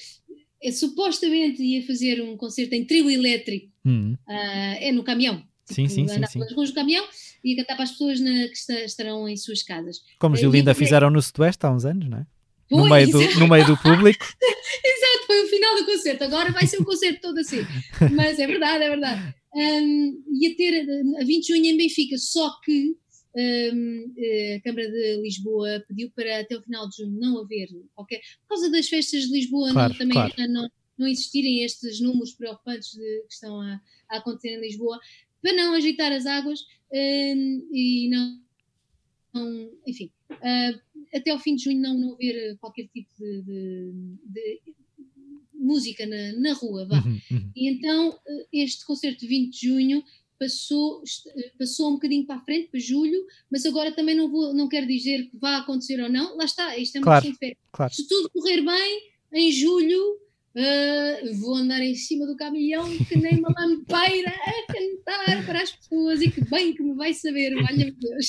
[0.71, 4.15] supostamente ia fazer um concerto em trio elétrico, hum.
[4.27, 5.43] é no caminhão.
[5.65, 6.39] Sim, sim, sim, sim.
[6.39, 7.05] pelas ruas do caminhão
[7.43, 10.01] e cantar para as pessoas na, que estarão em suas casas.
[10.17, 12.25] Como os Linda fizeram no Sudoeste há uns anos, não é?
[12.69, 14.25] Pois, no, meio do, no meio do público.
[14.83, 16.23] Exato, foi o final do concerto.
[16.23, 17.65] Agora vai ser um concerto todo assim.
[18.13, 19.35] Mas é verdade, é verdade.
[19.55, 20.85] Um, ia ter
[21.19, 22.97] a 20 de junho em Benfica, só que
[23.37, 24.13] um,
[24.55, 28.19] a Câmara de Lisboa pediu para até o final de junho não haver qualquer.
[28.41, 30.51] Por causa das festas de Lisboa, claro, não, também claro.
[30.51, 34.99] não, não existirem estes números preocupantes de, que estão a, a, acontecer em Lisboa,
[35.41, 36.61] para não agitar as águas
[36.91, 38.41] um, e não.
[39.33, 40.11] não enfim.
[40.31, 40.79] Uh,
[41.13, 43.91] até ao fim de junho não, não haver qualquer tipo de, de,
[44.25, 44.61] de
[45.53, 46.99] música na, na rua, vá.
[46.99, 47.51] Uhum, uhum.
[47.55, 48.17] E então
[48.51, 50.03] este concerto de 20 de junho
[50.39, 51.03] passou,
[51.57, 54.87] passou um bocadinho para a frente, para julho, mas agora também não, vou, não quero
[54.87, 57.57] dizer que vá acontecer ou não, lá está, isto é uma claro, questão de fé.
[57.71, 57.93] claro.
[57.93, 59.01] Se tudo correr bem,
[59.33, 60.19] em julho
[60.57, 65.71] Uh, vou andar em cima do caminhão que nem uma lampeira a cantar para as
[65.71, 68.27] pessoas e que bem que me vai saber, valha-me Deus.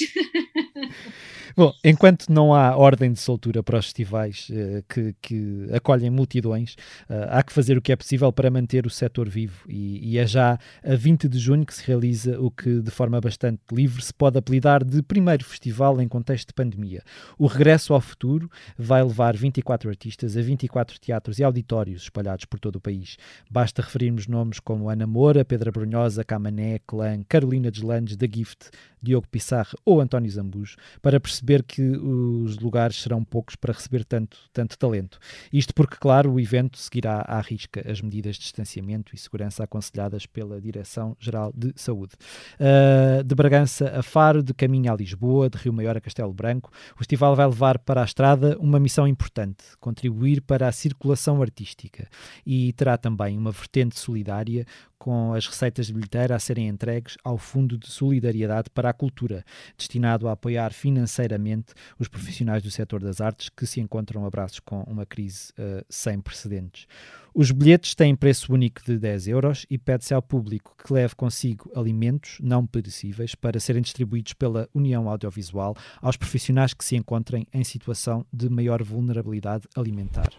[1.58, 6.74] Bom, enquanto não há ordem de soltura para os festivais uh, que, que, acolhem multidões,
[7.10, 9.64] uh, há que fazer o que é possível para manter o setor vivo.
[9.68, 13.20] E, e, é já a 20 de junho que se realiza o que, de forma
[13.20, 17.02] bastante livre, se pode apelidar de primeiro festival em contexto de pandemia.
[17.36, 18.48] O Regresso ao Futuro
[18.78, 23.16] vai levar 24 artistas a 24 teatros e auditórios espalhados por todo o país.
[23.50, 28.70] Basta referirmos nomes como Ana Moura, Pedra Brunhosa, Camané, Clã, Carolina Deslandes, The Gift,
[29.02, 34.38] Diogo Pissarra ou António Zambujo para perceber que os lugares serão poucos para receber tanto,
[34.52, 35.18] tanto talento.
[35.52, 40.26] Isto porque, claro, o evento seguirá à risca as medidas de distanciamento e segurança aconselhadas
[40.26, 42.12] pela Direção-Geral de Saúde.
[42.60, 46.70] Uh, de Bragança a Faro, de caminho a Lisboa, de Rio Maior a Castelo Branco,
[46.94, 52.08] o festival vai levar para a estrada uma missão importante: contribuir para a circulação artística.
[52.44, 54.66] E terá também uma vertente solidária
[54.98, 59.44] com as receitas de bilheteira a serem entregues ao Fundo de Solidariedade para a Cultura,
[59.76, 64.82] destinado a apoiar financeiramente os profissionais do setor das artes que se encontram abraços com
[64.82, 66.86] uma crise uh, sem precedentes.
[67.34, 71.70] Os bilhetes têm preço único de 10 euros e pede-se ao público que leve consigo
[71.76, 77.62] alimentos não perecíveis para serem distribuídos pela União Audiovisual aos profissionais que se encontrem em
[77.62, 80.30] situação de maior vulnerabilidade alimentar.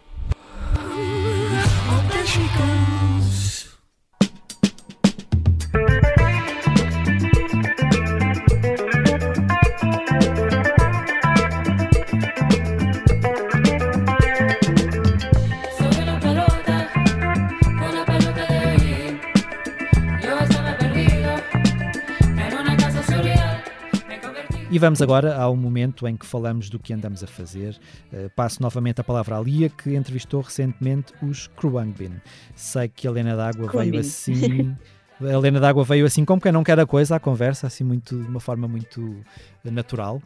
[24.72, 27.76] E vamos agora ao momento em que falamos do que andamos a fazer.
[28.12, 32.20] Uh, passo novamente a palavra à Lia, que entrevistou recentemente os Kruangbin.
[32.54, 34.76] Sei que a Helena d'Água veio assim.
[35.20, 38.18] A Helena d'Água veio assim como quem não quer a coisa, à conversa, assim muito,
[38.18, 39.22] de uma forma muito
[39.62, 40.22] natural.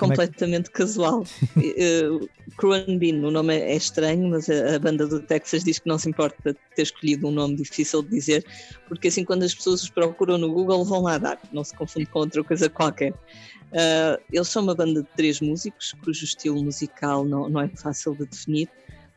[0.00, 0.78] Completamente é que...
[0.78, 1.20] casual.
[1.56, 5.98] uh, Bean, o nome é estranho, mas a, a, banda do Texas diz que não
[5.98, 8.44] se importa ter escolhido um nome difícil de dizer,
[8.88, 12.06] porque assim quando as pessoas os procuram no Google vão lá dar, não se confunde
[12.06, 13.12] com outra coisa qualquer.
[13.12, 18.14] Uh, eles são uma banda de três músicos, cujo estilo musical não, não é fácil
[18.16, 18.68] de definir,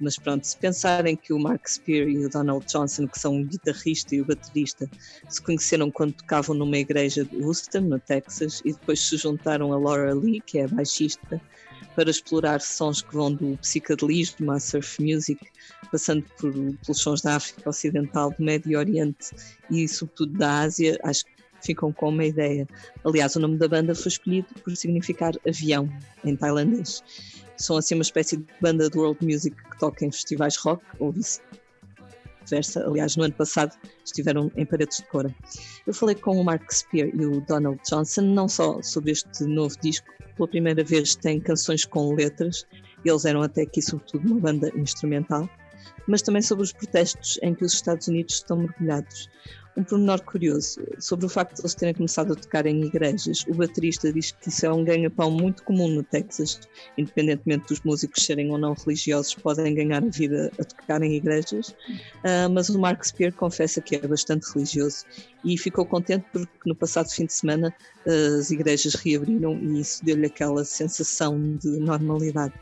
[0.04, 3.45] mas pronto, se pensarem que o Mark Spear e o Donald Johnson, que são o
[3.45, 4.89] guitarrista e o baterista,
[5.30, 9.78] se conheceram quando tocavam numa igreja de Houston, no Texas, e depois se juntaram a
[9.78, 11.41] Laura Lee, que é a baixista,
[11.95, 15.39] para explorar sons que vão do psicadelismo à surf music,
[15.91, 19.30] passando por, pelos sons da África Ocidental, do Médio Oriente
[19.70, 21.32] e sobretudo da Ásia, acho que
[21.62, 22.68] ficam com uma ideia.
[23.06, 25.89] Aliás, o nome da banda foi escolhido por significar avião
[26.26, 27.01] em tailandês
[27.58, 31.12] são assim uma espécie de banda de world music que toca em festivais rock ou
[31.12, 32.86] vice-versa.
[32.86, 33.76] Aliás, no ano passado
[34.06, 35.34] estiveram em Paredes de Cora.
[35.86, 39.76] Eu falei com o Mark Spear e o Donald Johnson não só sobre este novo
[39.82, 42.66] disco, pela primeira vez tem canções com letras,
[43.06, 45.47] eles eram até aqui sobretudo uma banda instrumental,
[46.08, 49.30] mas também sobre os protestos em que os Estados Unidos estão mergulhados
[49.76, 53.44] um pormenor curioso sobre o facto de eles terem começado a tocar em igrejas.
[53.48, 56.60] O baterista diz que isso é um ganha-pão muito comum no Texas,
[56.98, 61.70] independentemente dos músicos serem ou não religiosos, podem ganhar a vida a tocar em igrejas.
[61.70, 65.06] Uh, mas o Mark Spear confessa que é bastante religioso
[65.44, 67.74] e ficou contente porque no passado fim de semana
[68.06, 72.54] uh, as igrejas reabriram e isso deu-lhe aquela sensação de normalidade.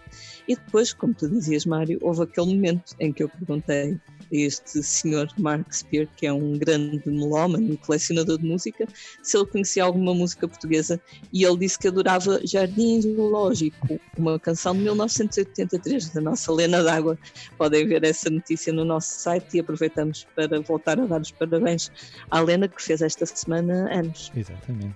[0.47, 3.99] E depois, como tu dizias, Mário, houve aquele momento em que eu perguntei
[4.31, 8.87] este senhor Mark Spear, que é um grande melómano e colecionador de música,
[9.21, 10.99] se ele conhecia alguma música portuguesa
[11.33, 17.17] e ele disse que adorava Jardim Zoológico, uma canção de 1983 da nossa Lena d'Água.
[17.57, 21.91] Podem ver essa notícia no nosso site e aproveitamos para voltar a dar os parabéns
[22.29, 24.31] à Lena que fez esta semana anos.
[24.35, 24.95] Exatamente.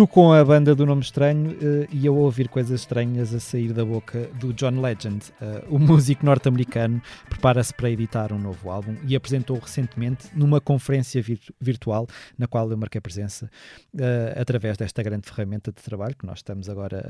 [0.00, 3.70] Tu com a banda do nome estranho uh, e eu ouvir coisas estranhas a sair
[3.70, 5.26] da boca do John Legend.
[5.38, 11.20] Uh, o músico norte-americano prepara-se para editar um novo álbum e apresentou recentemente numa conferência
[11.20, 13.50] virtu virtual na qual eu marquei presença
[13.94, 17.04] uh, através desta grande ferramenta de trabalho que nós estamos agora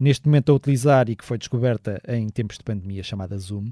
[0.00, 3.68] neste momento a utilizar e que foi descoberta em tempos de pandemia chamada Zoom.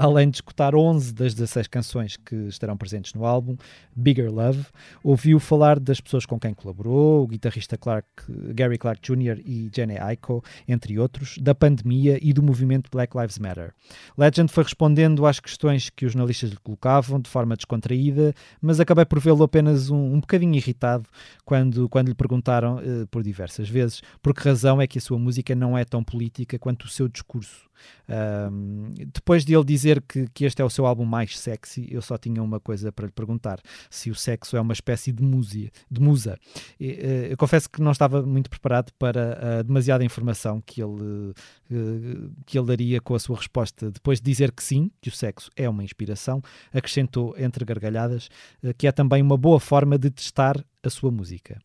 [0.00, 3.54] além de escutar 11 das 16 canções que estarão presentes no álbum,
[3.94, 4.64] Bigger Love,
[5.04, 8.06] ouviu falar das pessoas com quem colaborou, o guitarrista guitarrista Clark,
[8.54, 9.40] Gary Clark Jr.
[9.44, 13.72] e Jenny Aiko, entre outros, da pandemia e do movimento Black Lives Matter.
[14.16, 19.04] Legend foi respondendo às questões que os jornalistas lhe colocavam de forma descontraída, mas acabei
[19.04, 21.08] por vê-lo apenas um, um bocadinho irritado
[21.44, 25.18] quando, quando lhe perguntaram uh, por diversas vezes por que razão é que a sua
[25.18, 27.66] música não é tão política quanto o seu discurso.
[28.08, 32.00] Um, depois de ele dizer que, que este é o seu álbum mais sexy, eu
[32.00, 33.60] só tinha uma coisa para lhe perguntar:
[33.90, 36.38] se o sexo é uma espécie de, de musa.
[36.80, 41.32] Eh, eu confesso que não estava muito preparado para a demasiada informação que ele,
[41.70, 43.90] eh, que ele daria com a sua resposta.
[43.90, 48.28] Depois de dizer que sim, que o sexo é uma inspiração, acrescentou entre gargalhadas
[48.62, 51.60] eh, que é também uma boa forma de testar a sua música.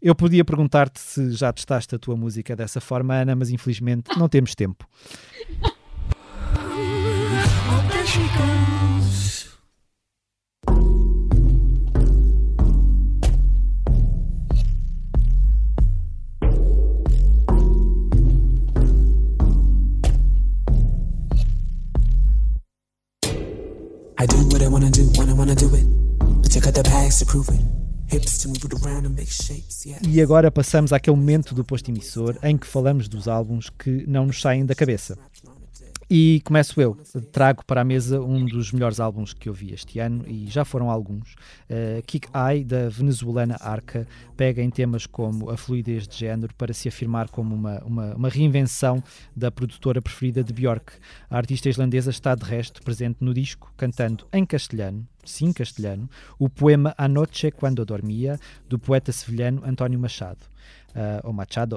[0.00, 4.28] Eu podia perguntar-te se já testaste a tua música dessa forma, Ana, mas infelizmente não
[4.28, 4.86] temos tempo.
[24.22, 25.84] I do what I wanna do when I wanna do it.
[26.42, 27.60] But you got the bags to prove it.
[30.06, 34.26] E agora passamos àquele momento do posto emissor em que falamos dos álbuns que não
[34.26, 35.18] nos saem da cabeça.
[36.14, 36.94] E começo eu.
[37.32, 40.62] Trago para a mesa um dos melhores álbuns que eu vi este ano, e já
[40.62, 41.32] foram alguns.
[41.70, 44.06] Uh, Kick Eye, da venezuelana Arca,
[44.36, 48.28] pega em temas como a fluidez de género para se afirmar como uma, uma, uma
[48.28, 49.02] reinvenção
[49.34, 50.92] da produtora preferida de Björk.
[51.30, 56.46] A artista islandesa está, de resto, presente no disco, cantando em castelhano, sim castelhano, o
[56.46, 58.38] poema A Noche Quando Dormia,
[58.68, 60.51] do poeta sevilhano António Machado
[60.94, 61.76] uh, ou Machado.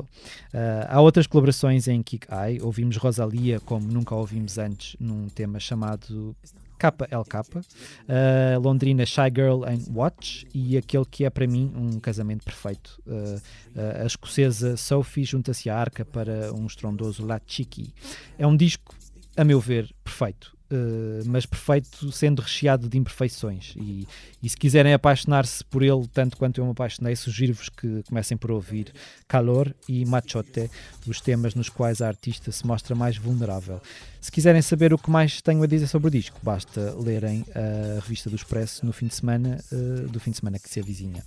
[0.53, 2.61] Uh, há outras colaborações em Kick Eye.
[2.61, 6.35] Ouvimos Rosalia, como nunca ouvimos antes, num tema chamado
[6.77, 12.43] KLK, uh, Londrina Shy Girl and Watch e aquele que é para mim um casamento
[12.43, 13.01] perfeito.
[13.05, 13.35] Uh,
[13.75, 17.93] uh, a escocesa Sophie junta-se à arca para um estrondoso La Chiki.
[18.37, 18.93] É um disco,
[19.35, 20.54] a meu ver, perfeito.
[20.71, 23.75] Uh, mas perfeito sendo recheado de imperfeições.
[23.77, 24.07] E,
[24.41, 28.49] e se quiserem apaixonar-se por ele tanto quanto eu me apaixonei, sugiro-vos que comecem por
[28.49, 28.91] ouvir
[29.27, 30.69] Calor e Machote,
[31.05, 33.79] os temas nos quais a artista se mostra mais vulnerável.
[34.19, 37.99] Se quiserem saber o que mais tenho a dizer sobre o disco, basta lerem a
[37.99, 41.23] revista do Expresso no fim de semana, uh, do fim de semana que se avizinha.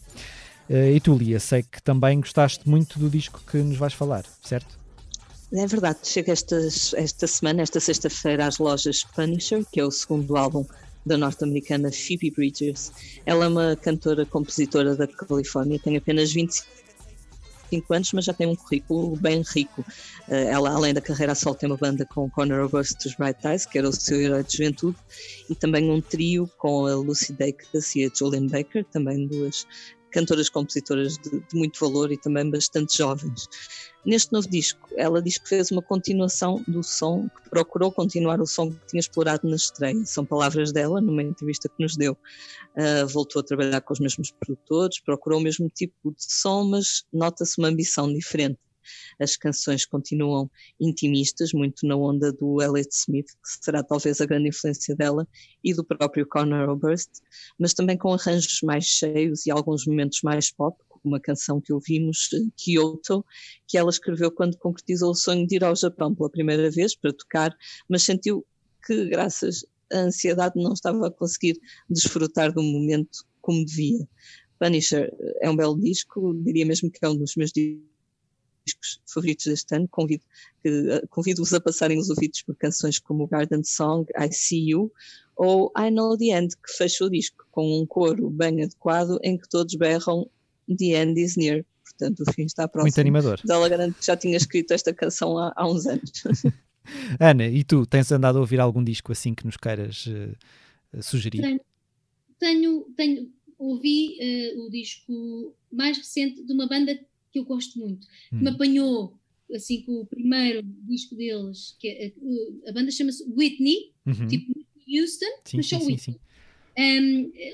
[0.69, 4.25] Uh, e tu, Lia, sei que também gostaste muito do disco que nos vais falar,
[4.43, 4.79] certo?
[5.51, 10.67] É verdade, chega esta, semana, esta sexta-feira, às lojas Punisher, que é o segundo álbum
[11.07, 12.93] da norte-americana Phoebe Bridgers.
[13.25, 18.55] Ela é uma cantora, compositora da Califórnia, tem apenas 25 anos, mas já tem um
[18.55, 19.83] currículo bem rico.
[20.29, 23.41] Eh, ela, além da carreira a solo, tem uma banda com Conor Oberst dos Bright
[23.47, 24.99] Eyes, que era o seu herói de juventude,
[25.49, 29.67] e também um trio com a Lucy Dacus e a Julian Baker, também duas
[30.11, 33.49] cantoras compositoras de, de, muito valor e também bastante jovens.
[34.05, 38.47] Neste novo disco, ela diz que fez uma continuação do som, que procurou continuar o
[38.47, 40.05] som que tinha explorado na estreia.
[40.07, 42.17] São palavras dela, numa entrevista que nos deu.
[42.77, 47.05] Uh, voltou a trabalhar com os mesmos produtores, procurou o mesmo tipo de som, mas
[47.13, 48.59] nota-se uma ambição diferente.
[49.19, 54.49] As canções continuam intimistas, muito na onda do Elliott Smith, que será talvez a grande
[54.49, 55.27] influência dela,
[55.63, 57.11] e do próprio Conor Oberst,
[57.59, 62.29] mas também com arranjos mais cheios e alguns momentos mais pop, uma canção que ouvimos,
[62.57, 63.25] Kyoto,
[63.67, 67.13] que ela escreveu quando concretizou o sonho de ir ao Japão pela primeira vez para
[67.13, 67.57] tocar,
[67.89, 68.45] mas sentiu
[68.85, 71.59] que, graças à ansiedade, não estava a conseguir
[71.89, 74.07] desfrutar do momento como devia.
[74.59, 77.53] Punisher é um belo disco, diria mesmo que é um dos meus
[79.07, 79.89] favoritos deste ano.
[79.89, 80.25] Convido,
[81.11, 84.93] convido-vos a passarem os ouvidos por canções como Garden Song, I See You
[85.37, 89.39] ou I Know the End, que fecha o disco com um coro bem adequado em
[89.39, 90.29] que todos berram
[90.67, 91.65] The End is Near.
[91.85, 92.89] Portanto, o fim está próximo.
[92.89, 93.41] Muito animador.
[93.49, 96.13] Ela garante que já tinha escrito esta canção há, há uns anos.
[97.21, 101.41] Ana, e tu, tens andado a ouvir algum disco assim que nos queiras uh, sugerir?
[101.41, 101.61] Tenho,
[102.39, 106.99] tenho, tenho ouvi uh, o disco mais recente de uma banda
[107.33, 108.41] que eu gosto muito, hum.
[108.41, 109.19] me apanhou
[109.55, 112.13] assim com o primeiro disco deles, que é,
[112.67, 114.27] a banda chama-se Whitney, uhum.
[114.27, 114.53] tipo
[114.87, 115.99] Houston, sim, mas só sim, Whitney.
[115.99, 116.21] Sim,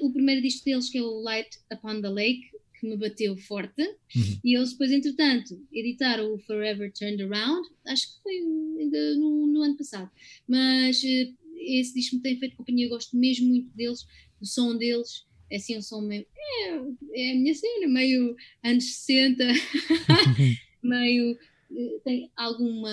[0.03, 3.37] um, o primeiro disco deles, que é o Light Upon the Lake, que me bateu
[3.37, 4.41] forte, uhum.
[4.45, 8.35] e eles depois, entretanto, editaram o Forever Turned Around, acho que foi
[8.81, 10.11] ainda no, no ano passado,
[10.47, 14.05] mas uh, esse disco me tem feito companhia, eu gosto mesmo muito deles,
[14.41, 16.27] do som deles, é assim um som meio.
[16.37, 16.69] É,
[17.15, 19.45] é a minha cena, meio anos 60,
[20.83, 21.39] meio.
[21.77, 22.91] Eh, tem alguma.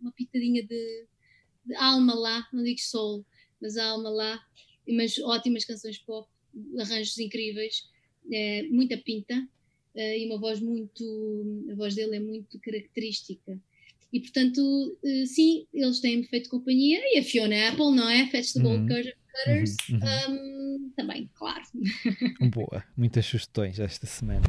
[0.00, 1.06] uma pitadinha de,
[1.64, 3.24] de, alma lá, não digo soul,
[3.60, 4.44] mas alma lá,
[4.88, 6.28] mas ótimas canções pop,
[6.78, 7.88] arranjos incríveis,
[8.32, 9.46] é, muita pinta
[9.94, 11.66] é, e uma voz muito.
[11.70, 13.60] a voz dele é muito característica.
[14.12, 18.26] E portanto, eh, sim, eles têm-me feito companhia e a Fiona Apple, não é?
[18.28, 18.88] Fetch the Gold uhum.
[18.88, 20.34] Cutters, uhum, uhum.
[20.34, 20.55] Um,
[20.94, 21.62] também, claro.
[22.52, 24.42] Boa, muitas sugestões esta semana.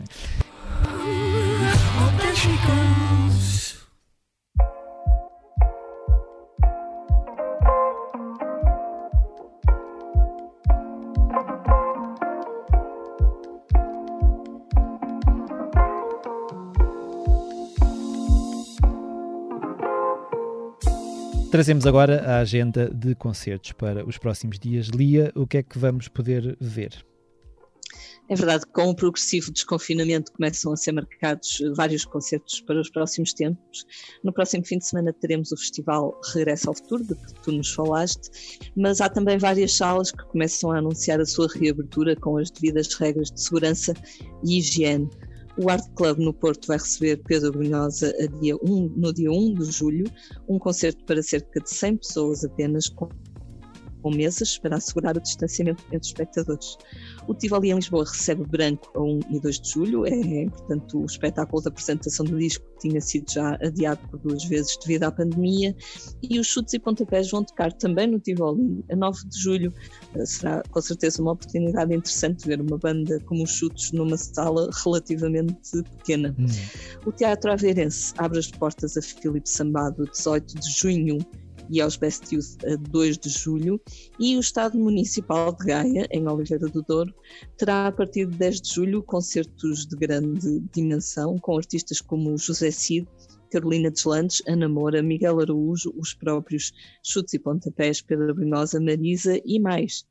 [21.58, 24.90] Trazemos agora a agenda de concertos para os próximos dias.
[24.90, 27.04] Lia, o que é que vamos poder ver?
[28.30, 33.34] É verdade com o progressivo desconfinamento começam a ser marcados vários concertos para os próximos
[33.34, 33.88] tempos.
[34.24, 37.74] No próximo fim de semana teremos o festival Regresso ao Futuro, de que tu nos
[37.74, 38.30] falaste,
[38.76, 42.94] mas há também várias salas que começam a anunciar a sua reabertura com as devidas
[42.94, 43.96] regras de segurança
[44.46, 45.10] e higiene.
[45.58, 49.72] O Art Club no Porto vai receber Pedro Brunhosa dia 1, no dia 1 de
[49.72, 50.06] julho,
[50.48, 53.10] um concerto para cerca de 100 pessoas apenas, com
[54.08, 56.78] com mesas para assegurar o distanciamento entre os espectadores.
[57.28, 61.06] O Tivoli em Lisboa recebe Branco a 1 e 2 de julho, é, portanto, o
[61.06, 65.76] espetáculo da apresentação do disco tinha sido já adiado por duas vezes devido à pandemia,
[66.24, 69.74] e os chutes e pontapés vão tocar também no Tivoli a 9 de julho.
[70.16, 74.70] Eh, será com certeza uma oportunidade interessante ver uma banda como os chutes numa sala
[74.86, 76.34] relativamente pequena.
[76.40, 76.46] Hum.
[77.06, 81.18] O Teatro Aveirense abre as portas a Filipe Sambado 18 de junho
[81.70, 83.82] e aos Best Youth a 2 de julho,
[84.20, 87.14] e o Estado Municipal de Gaia, em Oliveira do Douro,
[87.58, 92.72] terá a partir de 10 de julho concertos de grande dimensão com artistas como José
[92.72, 93.08] Cid,
[93.52, 96.72] Carolina Deslandes, Ana Moura, Miguel Araújo, os próprios
[97.04, 100.06] Chutes e Pontapés, Pedro Brinosa, Marisa e mais.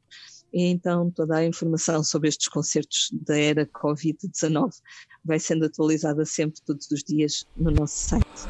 [0.52, 4.70] E então toda a informação sobre estes concertos da era Covid-19
[5.24, 8.46] vai sendo atualizada sempre todos os dias no nosso site.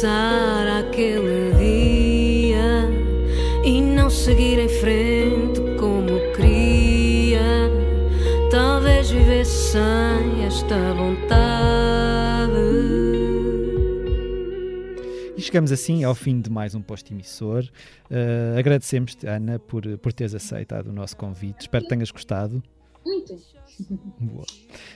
[0.00, 2.88] Regressar àquele dia
[3.64, 7.70] e não seguir em frente como queria,
[8.50, 12.50] talvez vivesse sem esta vontade.
[15.36, 17.64] E chegamos assim ao fim de mais um posto emissor.
[18.10, 21.60] Uh, agradecemos-te, Ana, por, por teres aceitado o nosso convite.
[21.60, 22.62] Espero que tenhas gostado.
[23.04, 23.34] Muito.
[24.18, 24.44] Boa.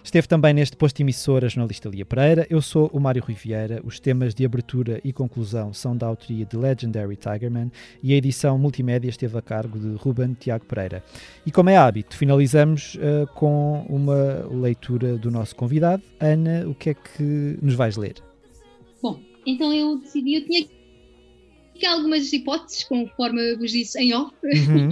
[0.02, 2.46] Esteve também neste posto emissor a jornalista Lia Pereira.
[2.50, 3.80] Eu sou o Mário Rui Vieira.
[3.84, 7.70] Os temas de abertura e conclusão são da autoria de Legendary Tigerman
[8.02, 11.04] e a edição multimédia esteve a cargo de Ruben Tiago Pereira.
[11.46, 16.02] E como é hábito, finalizamos uh, com uma leitura do nosso convidado.
[16.20, 18.14] Ana, o que é que nos vais ler?
[19.02, 20.66] Bom, então eu decidi, eu tinha
[21.74, 24.88] aqui algumas hipóteses, conforme vos disse em off, uhum.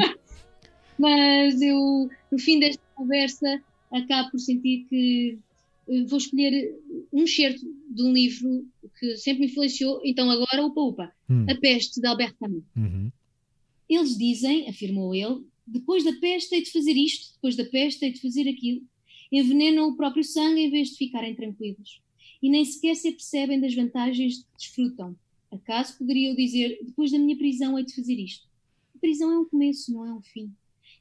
[0.98, 3.60] mas eu, no fim desta conversa,
[3.92, 5.38] acabo por sentir que
[5.86, 6.74] uh, vou escolher
[7.12, 8.66] um excerto de um livro
[8.98, 11.46] que sempre me influenciou, então agora, upa upa, hum.
[11.48, 12.64] A Peste, de Albert Camus.
[12.76, 13.10] Uhum.
[13.88, 18.12] Eles dizem, afirmou ele, depois da peste hei de fazer isto, depois da peste hei
[18.12, 18.82] de fazer aquilo.
[19.30, 22.00] Envenenam o próprio sangue em vez de ficarem tranquilos.
[22.42, 25.16] E nem sequer se apercebem das vantagens que desfrutam.
[25.50, 28.46] Acaso poderia eu dizer, depois da minha prisão hei de fazer isto?
[28.94, 30.50] A prisão é um começo, não é um fim.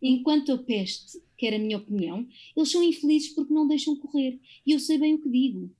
[0.02, 4.40] Enquanto a peste quer a minha opinião, eles são infelizes porque não deixam correr.
[4.64, 5.72] E eu sei bem o que digo.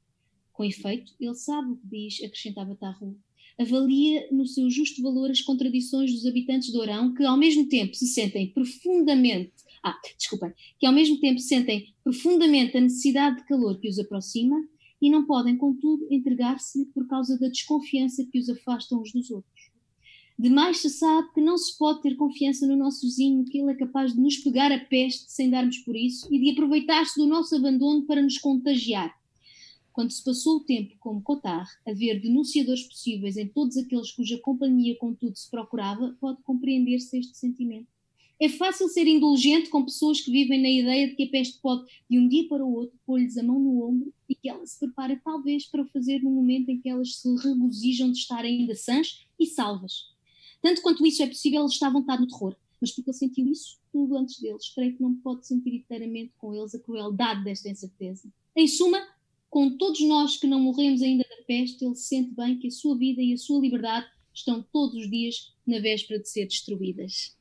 [0.52, 3.16] Com efeito, ele sabe o que diz, acrescentava Tarru.
[3.60, 7.94] Avalia no seu justo valor as contradições dos habitantes de Orão, que ao mesmo tempo
[7.94, 9.54] se sentem profundamente.
[9.84, 10.52] Ah, desculpem.
[10.80, 14.58] Que ao mesmo tempo sentem profundamente a necessidade de calor que os aproxima
[15.00, 19.51] e não podem, contudo, entregar-se por causa da desconfiança que os afasta uns dos outros.
[20.38, 23.76] Demais se sabe que não se pode ter confiança no nosso vizinho, que ele é
[23.76, 27.56] capaz de nos pegar a peste sem darmos por isso e de aproveitar-se do nosso
[27.56, 29.16] abandono para nos contagiar.
[29.94, 34.38] Quando se passou o tempo como Cotar a ver denunciadores possíveis em todos aqueles cuja
[34.40, 37.88] companhia, contudo, se procurava, pode compreender-se este sentimento.
[38.40, 41.86] É fácil ser indulgente com pessoas que vivem na ideia de que a peste pode,
[42.10, 44.80] de um dia para o outro, pôr-lhes a mão no ombro e que ela se
[44.80, 48.74] prepara, talvez, para o fazer no momento em que elas se regozijam de estar ainda
[48.74, 50.11] sãs e salvas.
[50.62, 52.56] Tanto quanto isso é possível, ele está à vontade no terror.
[52.80, 56.54] Mas porque ele sentiu isso tudo antes deles, creio que não pode sentir inteiramente com
[56.56, 58.32] eles a crueldade desta incerteza.
[58.56, 59.06] Em suma,
[59.50, 62.98] com todos nós que não morremos ainda da peste, ele sente bem que a sua
[62.98, 67.36] vida e a sua liberdade estão todos os dias na véspera de ser destruídas.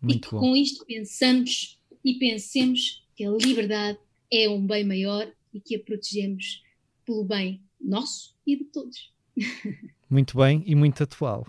[0.00, 0.40] Muito e que bom.
[0.40, 3.98] com isto pensamos e pensemos que a liberdade
[4.32, 6.62] é um bem maior e que a protegemos
[7.04, 9.12] pelo bem nosso e de todos.
[10.10, 11.46] Muito bem e muito atual.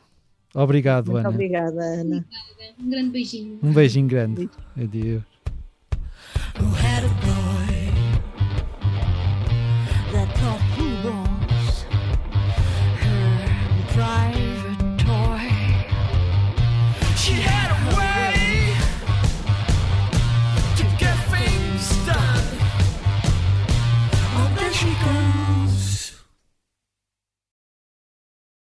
[0.53, 1.29] Obrigado, Muito Ana.
[1.29, 2.01] Obrigada, Ana.
[2.01, 2.75] Obrigada.
[2.79, 3.59] Um grande beijinho.
[3.61, 4.49] Um beijinho grande.
[4.81, 5.23] Adeus.